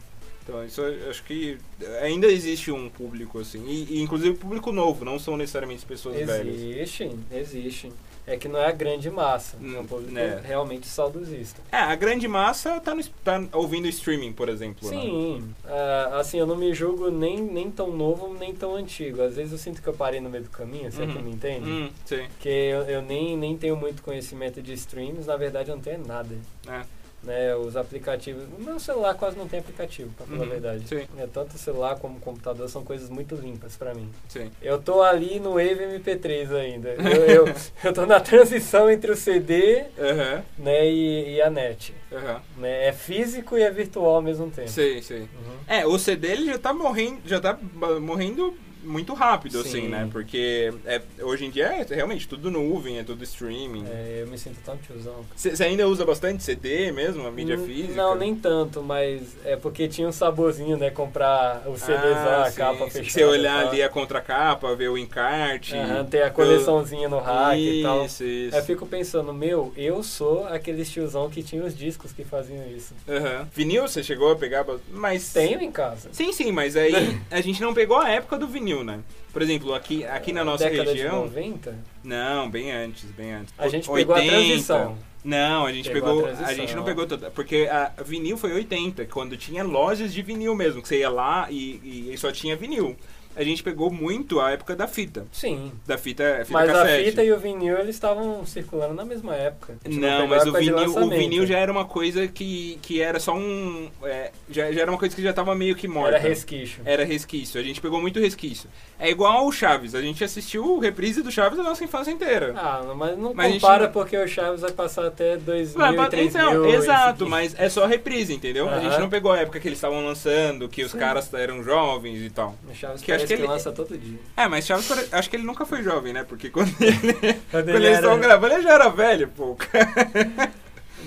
[0.44, 1.58] Então isso eu acho que
[2.02, 6.56] ainda existe um público assim, e, e inclusive público novo, não são necessariamente pessoas velhas.
[6.56, 7.92] existe, existe.
[8.28, 10.42] É que não é a grande massa, é um Hum, público né.
[10.44, 11.62] realmente saudosista.
[11.72, 14.90] É, a grande massa tá, no, tá ouvindo streaming, por exemplo.
[14.90, 15.00] né?
[15.00, 19.22] Sim, ah, assim, eu não me julgo nem, nem tão novo, nem tão antigo.
[19.22, 21.24] Às vezes eu sinto que eu parei no meio do caminho, você é que Uhum.
[21.24, 21.70] me entende?
[21.70, 22.26] Hum, sim.
[22.30, 26.06] Porque eu, eu nem, nem tenho muito conhecimento de streams, na verdade eu não tenho
[26.06, 26.36] nada.
[26.68, 26.82] É.
[27.26, 28.44] Né, os aplicativos.
[28.58, 30.88] O meu celular quase não tem aplicativo, pra falar Uhum, a verdade.
[30.88, 31.08] sim.
[31.18, 34.10] É, tanto o celular como o computador são coisas muito limpas pra mim.
[34.30, 34.52] Sim.
[34.62, 36.90] Eu tô ali no Wave MP3 ainda.
[36.90, 41.96] Eu, eu, eu tô na transição entre o CD Aham, né, e, e a net.
[42.14, 42.42] aham.
[42.58, 42.88] Né?
[42.90, 44.70] É físico e é virtual ao mesmo tempo.
[44.70, 45.22] Sei, sei.
[45.22, 45.28] Uhum.
[45.68, 47.58] É, o CD ele já tá morrendo, já tá
[48.00, 48.54] morrendo
[48.86, 49.70] muito rápido, Sim.
[49.70, 50.08] assim, né?
[50.12, 53.86] Porque é, hoje em dia é realmente tudo nuvem, é tudo streaming.
[53.88, 55.26] É, eu me sinto tão tiozão.
[55.36, 57.96] Você ainda usa bastante CD mesmo, a mídia Hum, física?
[57.96, 60.90] Não, nem tanto, mas é porque tinha um saborzinho, né?
[60.90, 63.10] Comprar o CDzão, ah, a sim, capa fechada.
[63.10, 63.70] Você olhar tal.
[63.72, 65.76] ali a contracapa, ver o encarte.
[65.76, 68.06] Aham, ter a coleçãozinha no rack e tal.
[68.06, 68.56] Isso, isso.
[68.56, 72.94] Eu fico pensando, meu, eu sou aquele tiozão que tinha os discos que faziam isso.
[73.08, 73.48] Aham.
[73.54, 74.66] Vinil, você chegou a pegar?
[74.92, 75.34] Mas...
[75.34, 76.10] Tenho em casa.
[76.12, 79.00] Sim, sim, mas aí a gente não pegou a época do vinil, né?
[79.34, 81.24] Por exemplo, aqui, aqui na nossa Década região...
[81.28, 83.54] de 90, Não, bem antes, bem antes.
[83.58, 84.32] a gente O- pegou 80.
[84.34, 84.98] a transição.
[85.24, 86.46] Não, a gente Pegou pegou.
[86.46, 87.32] a A, gente não pegou toda.
[87.32, 91.48] Porque a vinil foi 80, quando tinha lojas de vinil mesmo, que você ia lá
[91.50, 92.96] e, e só tinha vinil.
[93.36, 95.26] A gente pegou muito a época da fita.
[95.32, 95.72] Sim.
[95.86, 97.02] Da fita, fita Mas cassete.
[97.02, 99.76] a fita e o vinil, eles estavam circulando na mesma época.
[99.86, 103.20] Gente Não, pegou mas o vinil, o vinil já era uma coisa que, que era
[103.20, 103.90] só um.
[104.04, 106.16] é, já, já era uma coisa que já tava meio que morta.
[106.16, 106.82] Era resquício.
[106.86, 107.60] Era resquício.
[107.60, 108.70] A gente pegou muito resquício.
[108.98, 109.94] É igual o Chaves.
[109.96, 112.54] A gente assistiu reprise do Chaves a nossa infância inteira.
[112.58, 115.96] Ah, mas não Mas gente compara não- porque o Chaves vai passar até 2000, Vai,
[115.96, 116.50] mas- 3000.
[116.50, 118.70] então, exato, mas é só reprise, entendeu?
[118.70, 120.98] A gente não pegou a época que eles estavam lançando, que os Sim.
[121.00, 122.56] caras eram jovens e tal.
[122.70, 124.20] O Chaves que acho que que, ele- lança todo dia.
[124.38, 126.24] É, mas Chaves, pare- acho que ele nunca foi jovem, né?
[126.24, 129.56] Porque quando, ele, Quando quando ele eles era- estavam gravando, ele já era velho, pô.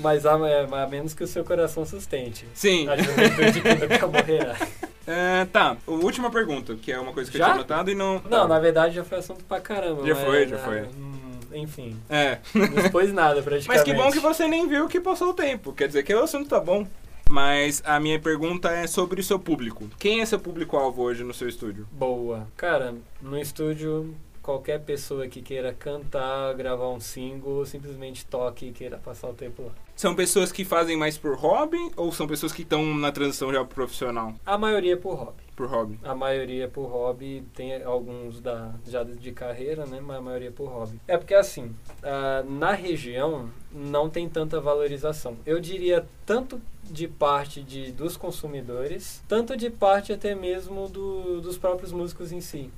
[0.01, 2.47] Mas a, a menos que o seu coração sustente.
[2.55, 2.89] Sim.
[2.89, 4.57] A juventude que nunca morrerá.
[5.11, 7.47] É, tá, a última pergunta, que é uma coisa que eu Já?
[7.47, 8.17] tinha anotado e não...
[8.29, 8.47] Não, tá.
[8.47, 10.07] na verdade já foi assunto pra caramba.
[10.07, 10.83] Já mas, foi, já foi.
[10.83, 13.69] hum, enfim, É, não expôs nada praticamente.
[13.69, 15.73] mas que bom que você nem viu que passou o tempo.
[15.73, 16.87] Quer dizer que o assunto tá bom.
[17.29, 19.89] Mas a minha pergunta é sobre o seu público.
[19.99, 21.87] Quem é seu público-alvo hoje no seu estúdio?
[21.93, 22.49] Boa.
[22.57, 28.73] Cara, no estúdio, qualquer pessoa que queira cantar, gravar um single, ou simplesmente toque e
[28.73, 29.73] queira passar o tempo lá.
[29.95, 33.63] São pessoas que fazem mais por hobby ou são pessoas que estão na transição já
[33.65, 34.35] pro profissional?
[34.47, 35.48] A maioria é por hobby.
[35.59, 35.99] Por hobby.
[36.05, 40.01] A maioria por hobby, tem alguns da, já de carreira, né?
[40.01, 41.01] Mas a maioria por hobby.
[41.09, 45.37] É porque assim, ah, na região não tem tanta valorização.
[45.45, 51.59] Eu diria tanto de parte de, dos consumidores, tanto de parte até mesmo do, dos
[51.59, 52.71] próprios músicos em si.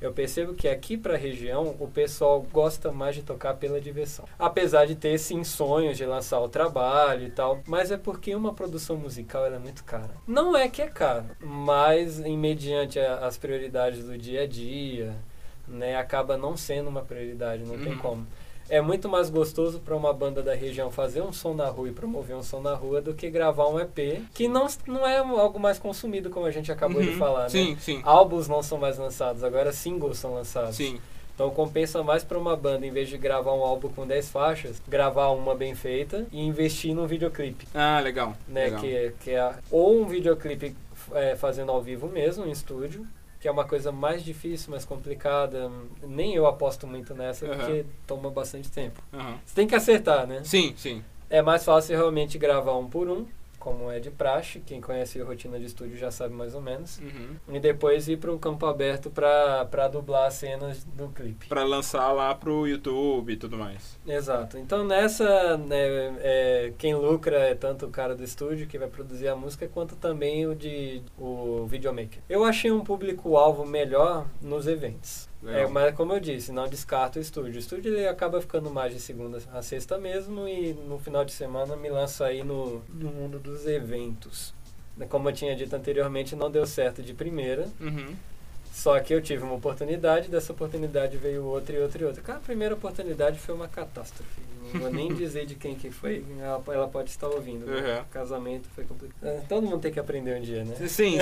[0.00, 4.24] Eu percebo que aqui para a região o pessoal gosta mais de tocar pela diversão.
[4.38, 8.54] Apesar de ter sim sonhos de lançar o trabalho e tal, mas é porque uma
[8.54, 10.10] produção musical é muito cara.
[10.26, 15.16] Não é que é caro, mas em mediante a- as prioridades do dia a dia,
[15.66, 17.98] né, acaba não sendo uma prioridade, não tem Uhum.
[17.98, 18.26] como.
[18.68, 21.92] É muito mais gostoso para uma banda da região fazer um som na rua e
[21.92, 25.58] promover um som na rua do que gravar um EP, que não, não é algo
[25.58, 27.16] mais consumido, como a gente acabou de Uhum.
[27.18, 27.48] falar, né?
[27.48, 28.00] Sim, sim.
[28.04, 30.76] Álbuns não são mais lançados, agora singles são lançados.
[30.76, 31.00] Sim.
[31.34, 34.82] Então compensa mais para uma banda, em vez de gravar um álbum com 10 faixas,
[34.88, 37.66] gravar uma bem feita e investir num videoclipe.
[37.72, 38.34] Ah, legal.
[38.48, 38.64] Né?
[38.64, 38.80] legal.
[38.80, 40.74] Que, que é, ou um videoclipe
[41.14, 43.06] é, fazendo ao vivo mesmo, em estúdio,
[43.40, 45.70] que é uma coisa mais difícil, mais complicada.
[46.02, 47.56] Nem eu aposto muito nessa, Aham.
[47.56, 49.00] porque toma bastante tempo.
[49.12, 49.38] Aham.
[49.44, 50.40] Você tem que acertar, né?
[50.44, 51.04] Sim, sim.
[51.30, 53.26] É mais fácil realmente gravar um por um,
[53.68, 54.60] como é de praxe.
[54.64, 56.98] Quem conhece a rotina de estúdio já sabe mais ou menos.
[56.98, 57.54] Uhum.
[57.54, 61.48] E depois ir para um campo aberto para dublar as cenas do clipe.
[61.48, 63.98] Pra lançar lá pro YouTube e tudo mais.
[64.06, 64.56] Exato.
[64.56, 69.28] Então nessa, né, é, quem lucra é tanto o cara do estúdio que vai produzir
[69.28, 72.22] a música, quanto também o de o videomaker.
[72.28, 75.27] Eu achei um público-alvo melhor nos eventos.
[75.46, 77.54] É, mas como eu disse, não descarto o estúdio.
[77.54, 81.32] O estúdio ele acaba ficando mais de segunda a sexta mesmo e no final de
[81.32, 84.52] semana me lanço aí no, no mundo dos eventos.
[85.08, 87.68] Como eu tinha dito anteriormente, não deu certo de primeira.
[87.80, 88.16] Uhum.
[88.72, 92.22] Só que eu tive uma oportunidade, dessa oportunidade veio outra e outra e outra.
[92.22, 94.40] Cara, a primeira oportunidade foi uma catástrofe.
[94.74, 97.66] Não vou nem dizer de quem que foi, ela, ela pode estar ouvindo.
[97.66, 97.96] né?
[97.96, 98.02] Uhum.
[98.02, 99.18] O casamento foi complicado.
[99.28, 100.74] É, Todo mundo tem que aprender um dia, né?
[100.86, 101.18] Sim, sim.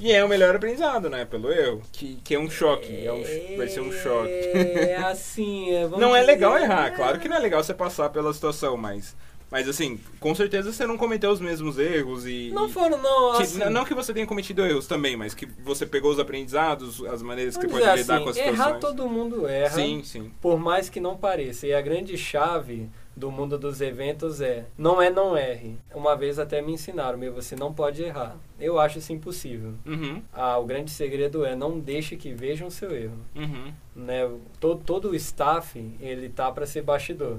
[0.00, 1.24] e é o melhor aprendizado, né?
[1.24, 1.82] Pelo erro.
[1.92, 3.04] Que, que é um choque.
[3.06, 4.30] É um- vai ser um choque.
[4.30, 6.94] É assim, é, Não é dizer- legal errar.
[6.94, 9.14] Claro que não é legal você passar pela situação, mas.
[9.50, 12.50] Mas assim, com certeza você não cometeu os mesmos erros e.
[12.52, 15.86] Não foram, não, que- assim, não que você tenha cometido erros também, mas que você
[15.86, 18.80] pegou os aprendizados, as maneiras que pode lidar assim, com as errar situações.
[18.80, 19.70] todo mundo erra.
[19.74, 20.32] Sim, sim.
[20.40, 21.66] Por mais que não pareça.
[21.66, 25.78] E a grande chave do mundo dos eventos é não é não erre.
[25.94, 28.36] Uma vez até me ensinaram, meu, você não pode errar.
[28.60, 29.74] Eu acho isso impossível.
[29.86, 33.16] Uhum, Ah, o grande segredo é não deixe que vejam seu erro.
[33.34, 33.72] uhum.
[33.94, 34.28] Né?
[34.60, 37.38] Todo, todo o staff, ele tá para ser bastidor.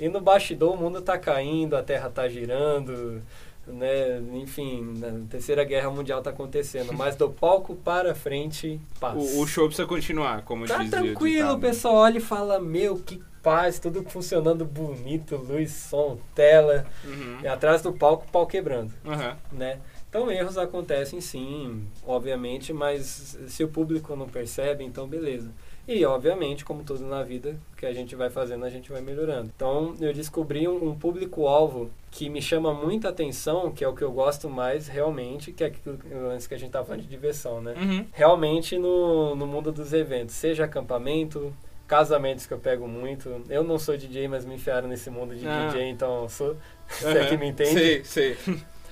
[0.00, 3.22] E no bastidor o mundo tá caindo, a terra tá girando,
[3.66, 4.20] né?
[4.34, 6.92] Enfim, a terceira guerra mundial tá acontecendo.
[6.92, 9.16] Mas do palco para frente, paz.
[9.16, 12.60] O, o show precisa continuar, como Tá dizia o tranquilo, o pessoal olha e fala,
[12.60, 16.86] meu, que paz, tudo funcionando bonito, luz, som, tela.
[17.04, 17.38] Uhum.
[17.42, 19.36] E atrás do palco, pau quebrando, Aham.
[19.52, 19.78] né?
[20.08, 25.50] Então erros acontecem sim, obviamente, mas se o público não percebe, então beleza.
[25.88, 29.00] E obviamente, como tudo na vida, o que a gente vai fazendo, a gente vai
[29.00, 29.50] melhorando.
[29.56, 34.02] Então eu descobri um, um público-alvo que me chama muita atenção, que é o que
[34.04, 37.08] eu gosto mais realmente, que é aquilo que- antes que a gente tava falando de
[37.08, 37.74] diversão, né?
[37.76, 38.04] Uhum.
[38.12, 41.52] realmente no, no mundo dos eventos, seja acampamento,
[41.86, 43.42] casamentos que eu pego muito.
[43.48, 45.68] Eu não sou DJ, mas me enfiaram nesse mundo de Ah.
[45.68, 46.54] DJ, então sou.
[46.88, 47.36] Você que Aham.
[47.38, 48.04] me entende?
[48.04, 48.36] Sei, sei.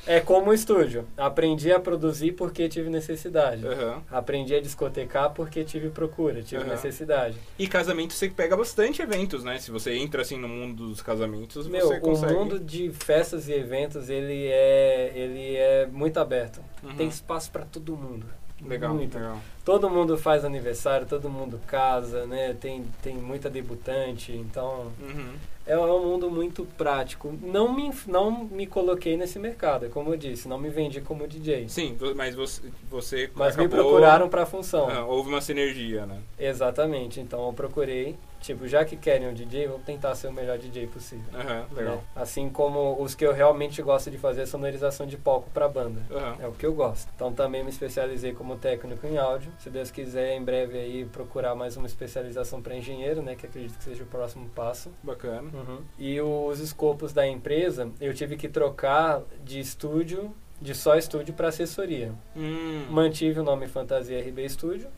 [0.06, 1.04] É como o estúdio.
[1.16, 3.66] Aprendi a produzir porque tive necessidade.
[3.66, 4.02] Aham.
[4.10, 6.70] Aprendi a discotecar porque tive procura, tive Aham.
[6.70, 7.36] necessidade.
[7.58, 9.58] E casamento você pega bastante eventos, né?
[9.58, 12.32] Se você entra assim no mundo dos casamentos, Meu, você consegue.
[12.32, 16.60] o mundo de festas e eventos, ele é, ele é muito aberto.
[16.82, 16.94] Uhum.
[16.96, 18.26] Tem espaço para todo mundo.
[18.64, 19.18] Legal, Muito.
[19.18, 19.38] legal.
[19.64, 22.56] Todo mundo faz aniversário, todo mundo casa, né?
[22.58, 25.34] Tem, tem muita debutante, então Uhum.
[25.66, 27.34] É um mundo muito prático.
[27.42, 31.26] Não me, não me coloquei nesse mercado, é como eu disse, não me vendi como
[31.26, 31.68] DJ.
[31.68, 34.88] Sim, mas você, você Mas me acabou- procuraram para a função.
[34.88, 36.18] Ah, houve uma sinergia, né?
[36.38, 38.16] Exatamente, então eu procurei,
[38.46, 41.24] tipo, já que querem um DJ, vou tentar ser o melhor DJ possível.
[41.34, 41.96] Aham, legal.
[41.96, 42.02] né?
[42.14, 46.00] Assim como os que eu realmente gosto de fazer é sonorização de palco para banda.
[46.10, 46.36] Aham.
[46.40, 47.08] É o que eu gosto.
[47.14, 49.52] Então também me especializei como técnico em áudio.
[49.58, 53.34] Se Deus quiser, em breve aí procurar mais uma especialização para engenheiro, né?
[53.34, 54.90] Que acredito que seja o próximo passo.
[55.02, 55.50] Bacana.
[55.52, 55.80] Uhum.
[55.98, 61.48] E os escopos da empresa, eu tive que trocar de estúdio, de só estúdio para
[61.48, 62.12] assessoria.
[62.34, 64.88] Hum, Mantive o nome Fantasia RB Studio,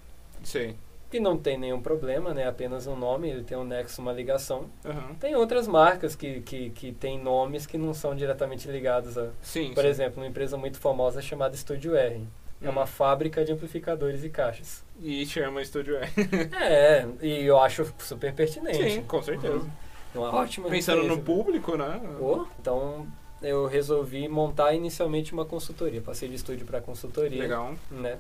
[0.45, 0.77] sei.
[1.11, 2.47] Que não tem nenhum problema, né?
[2.47, 4.67] Apenas um nome, ele tem um nexo, uma ligação.
[4.85, 5.15] Aham.
[5.19, 9.73] Tem outras marcas que, que, que têm nomes que não são diretamente ligados a, Sim,
[9.75, 9.89] por sim.
[9.89, 12.27] exemplo, uma empresa muito famosa chamada Estúdio R.
[12.61, 12.73] É Hum.
[12.73, 14.85] uma fábrica de amplificadores e caixas.
[15.01, 16.11] E chama Estúdio R.
[16.61, 18.91] É, e eu acho super pertinente.
[18.91, 19.55] Sim, com certeza.
[19.59, 19.71] Uhum.
[20.15, 21.25] Uma ótima Pensando no referência.
[21.25, 22.01] público, né?
[22.21, 23.07] Oh, então
[23.41, 26.01] eu resolvi montar inicialmente uma consultoria.
[26.01, 27.75] Passei de estúdio para consultoria, Legal.
[27.91, 28.19] né?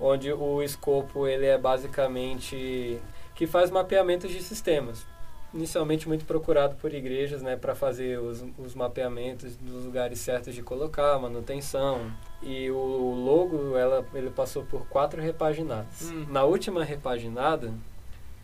[0.00, 3.00] Onde o escopo ele é basicamente
[3.34, 5.06] que faz mapeamentos de sistemas.
[5.54, 10.62] Inicialmente muito procurado por igrejas, né, para fazer os, os mapeamentos dos lugares certos de
[10.62, 12.12] colocar, manutenção.
[12.42, 16.10] E o logo, ela, ele passou por quatro repaginadas.
[16.10, 16.26] Hum.
[16.28, 17.72] Na última repaginada,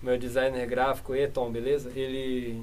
[0.01, 1.91] meu designer gráfico, Eton, beleza?
[1.95, 2.63] Ele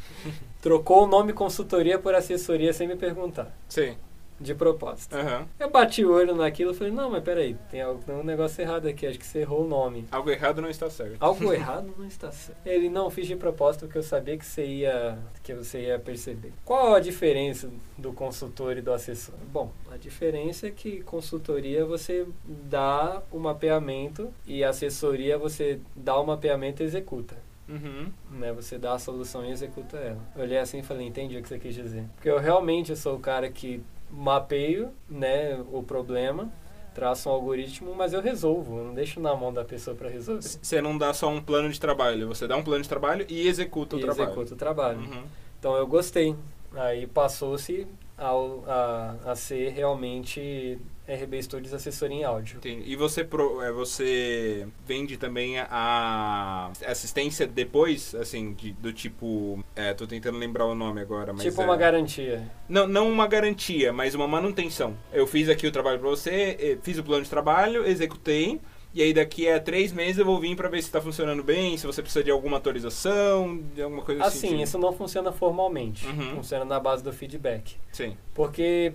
[0.60, 3.96] trocou o nome consultoria por assessoria sem me perguntar, Sei.
[4.42, 5.14] De propósito.
[5.16, 5.46] Aham.
[5.58, 8.60] Eu bati o olho naquilo e falei, não, mas peraí, tem algo- tem um negócio
[8.60, 10.06] errado aqui, acho que você errou o nome.
[10.10, 11.16] Algo errado não está certo.
[11.20, 12.58] Algo errado não está certo.
[12.66, 16.52] Ele não fiz de propósito porque eu sabia que você ia que você ia perceber.
[16.64, 19.34] Qual a diferença do consultor e do assessor?
[19.52, 26.26] Bom, a diferença é que consultoria você dá o mapeamento e assessoria você dá o
[26.26, 27.36] mapeamento e executa.
[27.68, 28.12] Uhum.
[28.32, 30.18] Né, você dá a solução e executa ela.
[30.36, 32.04] Eu olhei assim e falei, entendi o que você quis dizer.
[32.16, 33.82] Porque eu realmente sou o cara que
[34.12, 36.52] mapeio né, o problema,
[36.94, 38.78] traço um algoritmo, mas eu resolvo.
[38.78, 40.42] Eu não deixo na mão da pessoa para resolver.
[40.42, 43.48] Você não dá só um plano de trabalho, você dá um plano de trabalho e
[43.48, 44.30] executa o e trabalho.
[44.30, 44.98] executa o trabalho.
[44.98, 45.22] Uhum.
[45.58, 46.36] Então eu gostei.
[46.74, 47.86] Aí passou-se
[48.16, 52.58] ao- a, a ser realmente RB Studios assessoria em áudio.
[52.58, 52.90] Entendi.
[52.90, 59.62] E você, pro- é, você vende também a assistência depois, assim, de- do tipo.
[59.74, 61.42] É, tô tentando lembrar o nome agora, mas.
[61.42, 62.48] tipo é- uma garantia.
[62.68, 64.96] Não, não uma garantia, mas uma manutenção.
[65.12, 68.60] Eu fiz aqui o trabalho pra você, fiz o plano de trabalho, executei.
[68.94, 71.76] E aí daqui a três meses eu vou vir pra ver se tá funcionando bem,
[71.76, 74.48] se você precisa de alguma atualização, de alguma coisa assim.
[74.48, 76.06] Assim, isso não funciona formalmente.
[76.06, 76.36] Uhum.
[76.36, 77.76] Funciona na base do feedback.
[77.90, 78.16] Sim.
[78.34, 78.92] Porque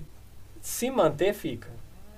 [0.62, 1.70] se manter, fica.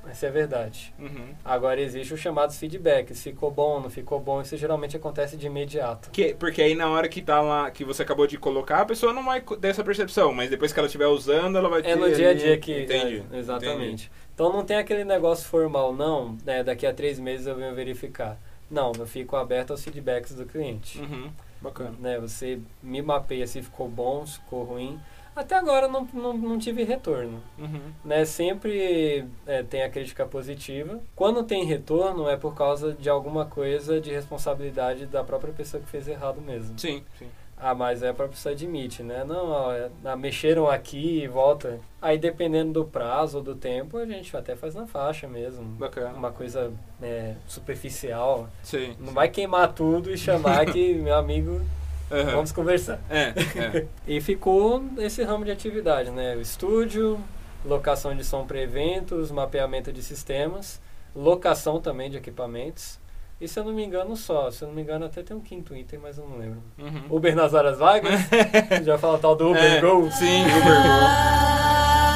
[0.07, 0.93] Essa é a verdade.
[0.97, 1.35] Uhum.
[1.43, 3.21] Agora existe os chamados feedbacks.
[3.21, 4.41] Ficou bom, não ficou bom.
[4.41, 6.09] Isso geralmente acontece de imediato.
[6.09, 9.13] Que, porque aí na hora que tá lá, que você acabou de colocar, a pessoa
[9.13, 11.89] não vai ter essa percepção, mas depois que ela estiver usando, ela vai ter.
[11.89, 12.83] É no dia a dia que.
[12.83, 13.23] Entendi.
[13.31, 14.11] é, exatamente.
[14.39, 16.37] Então não tem aquele negócio formal, não.
[16.45, 18.39] Né, daqui a três meses eu venho verificar.
[18.71, 20.97] Não, eu fico aberto aos feedbacks do cliente.
[20.97, 21.29] Uhum.
[21.59, 21.93] Bacana.
[21.99, 24.97] Né, você me mapeia se ficou bom, se ficou ruim.
[25.35, 27.43] Até agora não, não, não tive retorno.
[27.57, 27.91] Uhum.
[28.05, 31.01] né, sempre é, tem a crítica positiva.
[31.17, 35.89] Quando tem retorno é por causa de alguma coisa de responsabilidade da própria pessoa que
[35.89, 36.79] fez errado mesmo.
[36.79, 37.27] Sim, sim.
[37.61, 39.25] Ah, mas é a pessoa admite, né?
[39.25, 41.79] Não, ó, é, ah, mexeram aqui e volta.
[42.01, 45.65] Aí dependendo do prazo ou do tempo, a gente até faz na faixa mesmo.
[45.65, 46.13] Bacana.
[46.15, 48.47] Uma coisa é, superficial.
[48.63, 48.95] Sim.
[48.97, 51.61] Não vai queimar tudo e chamar que, meu amigo,
[52.09, 52.31] Aham.
[52.31, 53.01] vamos conversar.
[53.09, 53.85] É, é.
[54.07, 56.37] E ficou esse ramo de atividade, né?
[56.37, 57.19] O estúdio,
[57.65, 60.79] locação de som para eventos, mapeamento de sistemas,
[61.13, 62.97] locação também de equipamentos.
[63.41, 65.39] E se eu não me engano só, se eu não me engano até tem um
[65.39, 66.61] quinto item, mas eu não lembro.
[66.77, 67.03] Uhum.
[67.09, 68.19] Uber nas horas vagas,
[68.83, 70.11] já fala tal do Uber É, Go.
[70.11, 72.09] Sim, Uber Go.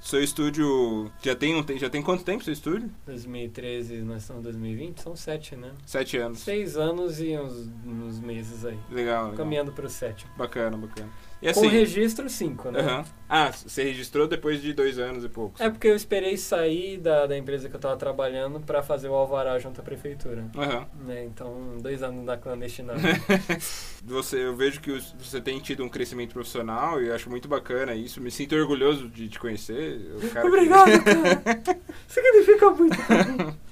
[0.02, 2.90] seu estúdio já tem um, já tem quanto tempo seu estúdio?
[3.06, 5.72] 2013, nós estamos em 2020, são sete, né?
[5.86, 6.40] Sete anos.
[6.40, 8.78] Seis anos e uns, uns meses aí.
[8.90, 9.36] Legal, legal.
[9.36, 10.30] Caminhando para o sétimo.
[10.36, 11.10] Bacana, bacana.
[11.42, 12.78] E Com assim, registro, cinco, né?
[12.80, 13.04] aham.
[13.28, 15.60] ah, você registrou depois de dois anos e pouco.
[15.60, 19.14] É porque eu esperei sair da, da empresa que eu estava trabalhando para fazer o
[19.14, 20.44] alvará junto à prefeitura.
[20.56, 20.86] Aham.
[21.04, 21.24] Né?
[21.24, 23.02] Então, dois anos da clandestinagem.
[24.04, 27.94] Você, eu vejo que você tem tido um crescimento profissional e eu acho muito bacana
[27.94, 28.20] isso.
[28.20, 30.00] Me sinto orgulhoso de te conhecer.
[30.16, 31.62] o cara que- Obrigado, cara.
[32.08, 32.96] Significa muito.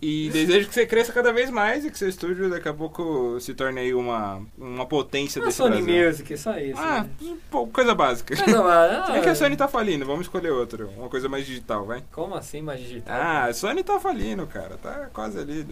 [0.00, 3.38] E desejo que você cresça cada vez mais e que seu estúdio daqui a pouco
[3.40, 6.06] se torne aí uma, uma potência A desse Sony Brasil.
[6.06, 6.80] Music, só isso.
[6.80, 7.36] Ah, né?
[7.72, 8.34] coisa básica.
[8.46, 10.86] Não, ah, É que a Sony tá falindo, vamos escolher outra.
[10.86, 12.02] Uma coisa mais digital, vai.
[12.12, 13.16] Como assim, mais digital?
[13.18, 14.76] Ah, a Sony tá falindo, cara.
[14.76, 15.66] Tá quase ali.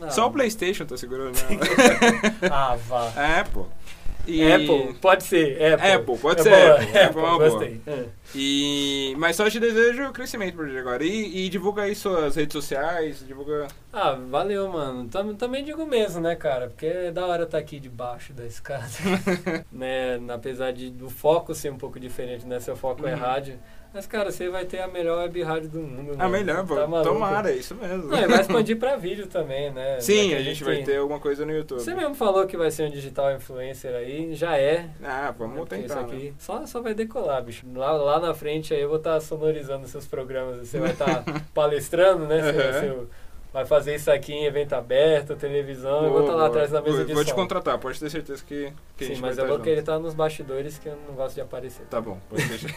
[0.00, 0.10] Ah.
[0.10, 1.36] Só o Playstation tá segurando.
[2.50, 3.12] Ah, vá.
[3.16, 3.66] É, pô.
[4.36, 4.52] E...
[4.52, 5.62] Apple, pode ser.
[5.74, 7.38] Apple, Apple, pode É ser boa, Apple, Apple é boa.
[7.38, 7.80] gostei.
[7.86, 8.04] É.
[8.34, 9.14] E...
[9.18, 11.04] Mas só te desejo crescimento por agora.
[11.04, 13.66] E, e divulga aí suas redes sociais, divulga...
[13.92, 15.08] Ah, valeu, mano.
[15.08, 16.68] Tam- também digo mesmo, né, cara?
[16.68, 18.86] Porque é da hora estar aqui debaixo da escada.
[19.72, 20.20] né?
[20.32, 22.60] Apesar de, do foco ser um pouco diferente, né?
[22.60, 23.18] Seu foco é Uhum.
[23.20, 23.58] rádio.
[23.92, 26.12] Mas, cara, você vai ter a melhor web rádio do mundo.
[26.14, 26.30] Ah, mano.
[26.30, 26.76] melhor, pô.
[26.76, 27.12] Tá maluco.
[27.12, 28.04] Tomara, é isso mesmo.
[28.04, 29.98] Não, vai expandir pra vídeo também, né?
[30.02, 31.80] Sim, a que gente vai tem- ter alguma coisa no YouTube.
[31.80, 34.88] Você mesmo falou que vai ser um digital influencer aí, já é.
[35.02, 36.34] Ah, vamos Porque tentar, Isso aqui né?
[36.38, 37.66] só, só vai decolar, bicho.
[37.74, 40.68] Lá, lá na frente aí eu vou estar sonorizando seus programas.
[40.68, 42.40] Você vai estar palestrando, né?
[42.40, 42.72] Você, Aham.
[42.72, 43.06] você
[43.52, 46.04] vai fazer isso aqui em evento aberto, televisão.
[46.04, 47.36] eu vou estar lá Boa, atrás da mesa vou, de Vou te som.
[47.36, 49.90] contratar, pode ter certeza que, que Sim, mas vai eu vou estar querer junto.
[49.90, 51.86] estar nos bastidores que eu não gosto de aparecer.
[51.86, 52.68] Tá bom, pode deixar.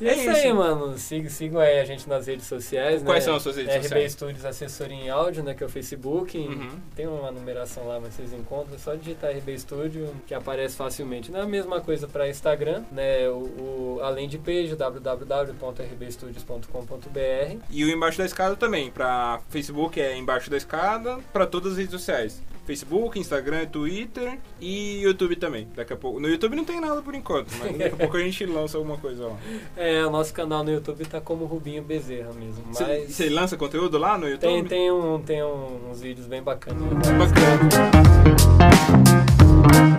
[0.00, 0.96] E é, É isso aí, mano.
[0.98, 3.06] Sigam, sigam aí a gente nas redes sociais, né?
[3.06, 4.12] Quais são as suas redes RB sociais?
[4.12, 5.54] Studios Assessoria em Áudio, né?
[5.54, 6.36] Que é o Facebook.
[6.38, 6.70] Uhum.
[6.94, 8.74] Tem uma numeração lá, mas vocês encontram.
[8.74, 11.30] É só digitar RB Studio, que aparece facilmente.
[11.30, 13.28] Não é a mesma coisa para Instagram, né?
[13.28, 17.56] O, o, além de page, www.rbstudios.com.br.
[17.70, 18.90] E o Embaixo da Escada também.
[18.90, 22.42] Pra Facebook é Embaixo da Escada, pra todas as redes sociais.
[22.64, 25.68] Facebook, Instagram, Twitter e YouTube também.
[25.74, 26.20] Daqui a pouco.
[26.20, 28.96] No YouTube não tem nada por enquanto, mas daqui a pouco a gente lança alguma
[28.98, 29.36] coisa lá.
[29.76, 32.62] É, o nosso canal no YouTube tá como Rubinho Bezerra mesmo.
[32.72, 34.48] Você Mas você lança conteúdo lá no YouTube?
[34.48, 36.82] tem, tem, um, tem uns vídeos bem bacanas.
[36.82, 37.68] Bacana.
[39.72, 39.91] Tem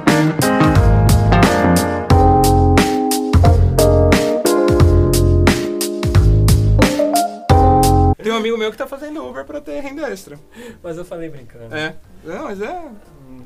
[8.44, 10.38] amigo meu que tá fazendo Uber pra ter renda extra.
[10.82, 11.74] Mas eu falei brincando.
[11.76, 11.96] É.
[12.24, 12.82] Não, mas é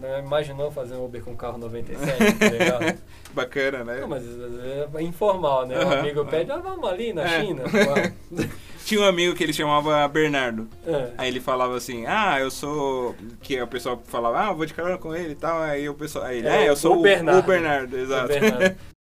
[0.02, 2.34] Não Imaginou fazer um Uber com carro 97?
[2.34, 2.80] que legal.
[3.34, 4.00] bacana, né?
[4.02, 4.24] Não, mas
[4.96, 5.84] é informal, né?
[5.84, 7.42] Um amigo pede, ah, vamos ali na É.
[7.42, 7.64] China.
[8.86, 10.68] Tinha um amigo que ele chamava Bernardo.
[10.86, 11.10] É.
[11.18, 13.16] Aí ele falava assim, ah, eu sou.
[13.42, 15.62] Que o pessoal falava, ah, eu vou de carona com ele e tal.
[15.62, 16.24] Aí o pessoal.
[16.26, 17.40] Aí ele, É, é, eu o sou o Bernardo.
[17.40, 18.26] o Bernardo, exato.
[18.26, 18.76] O Bernardo.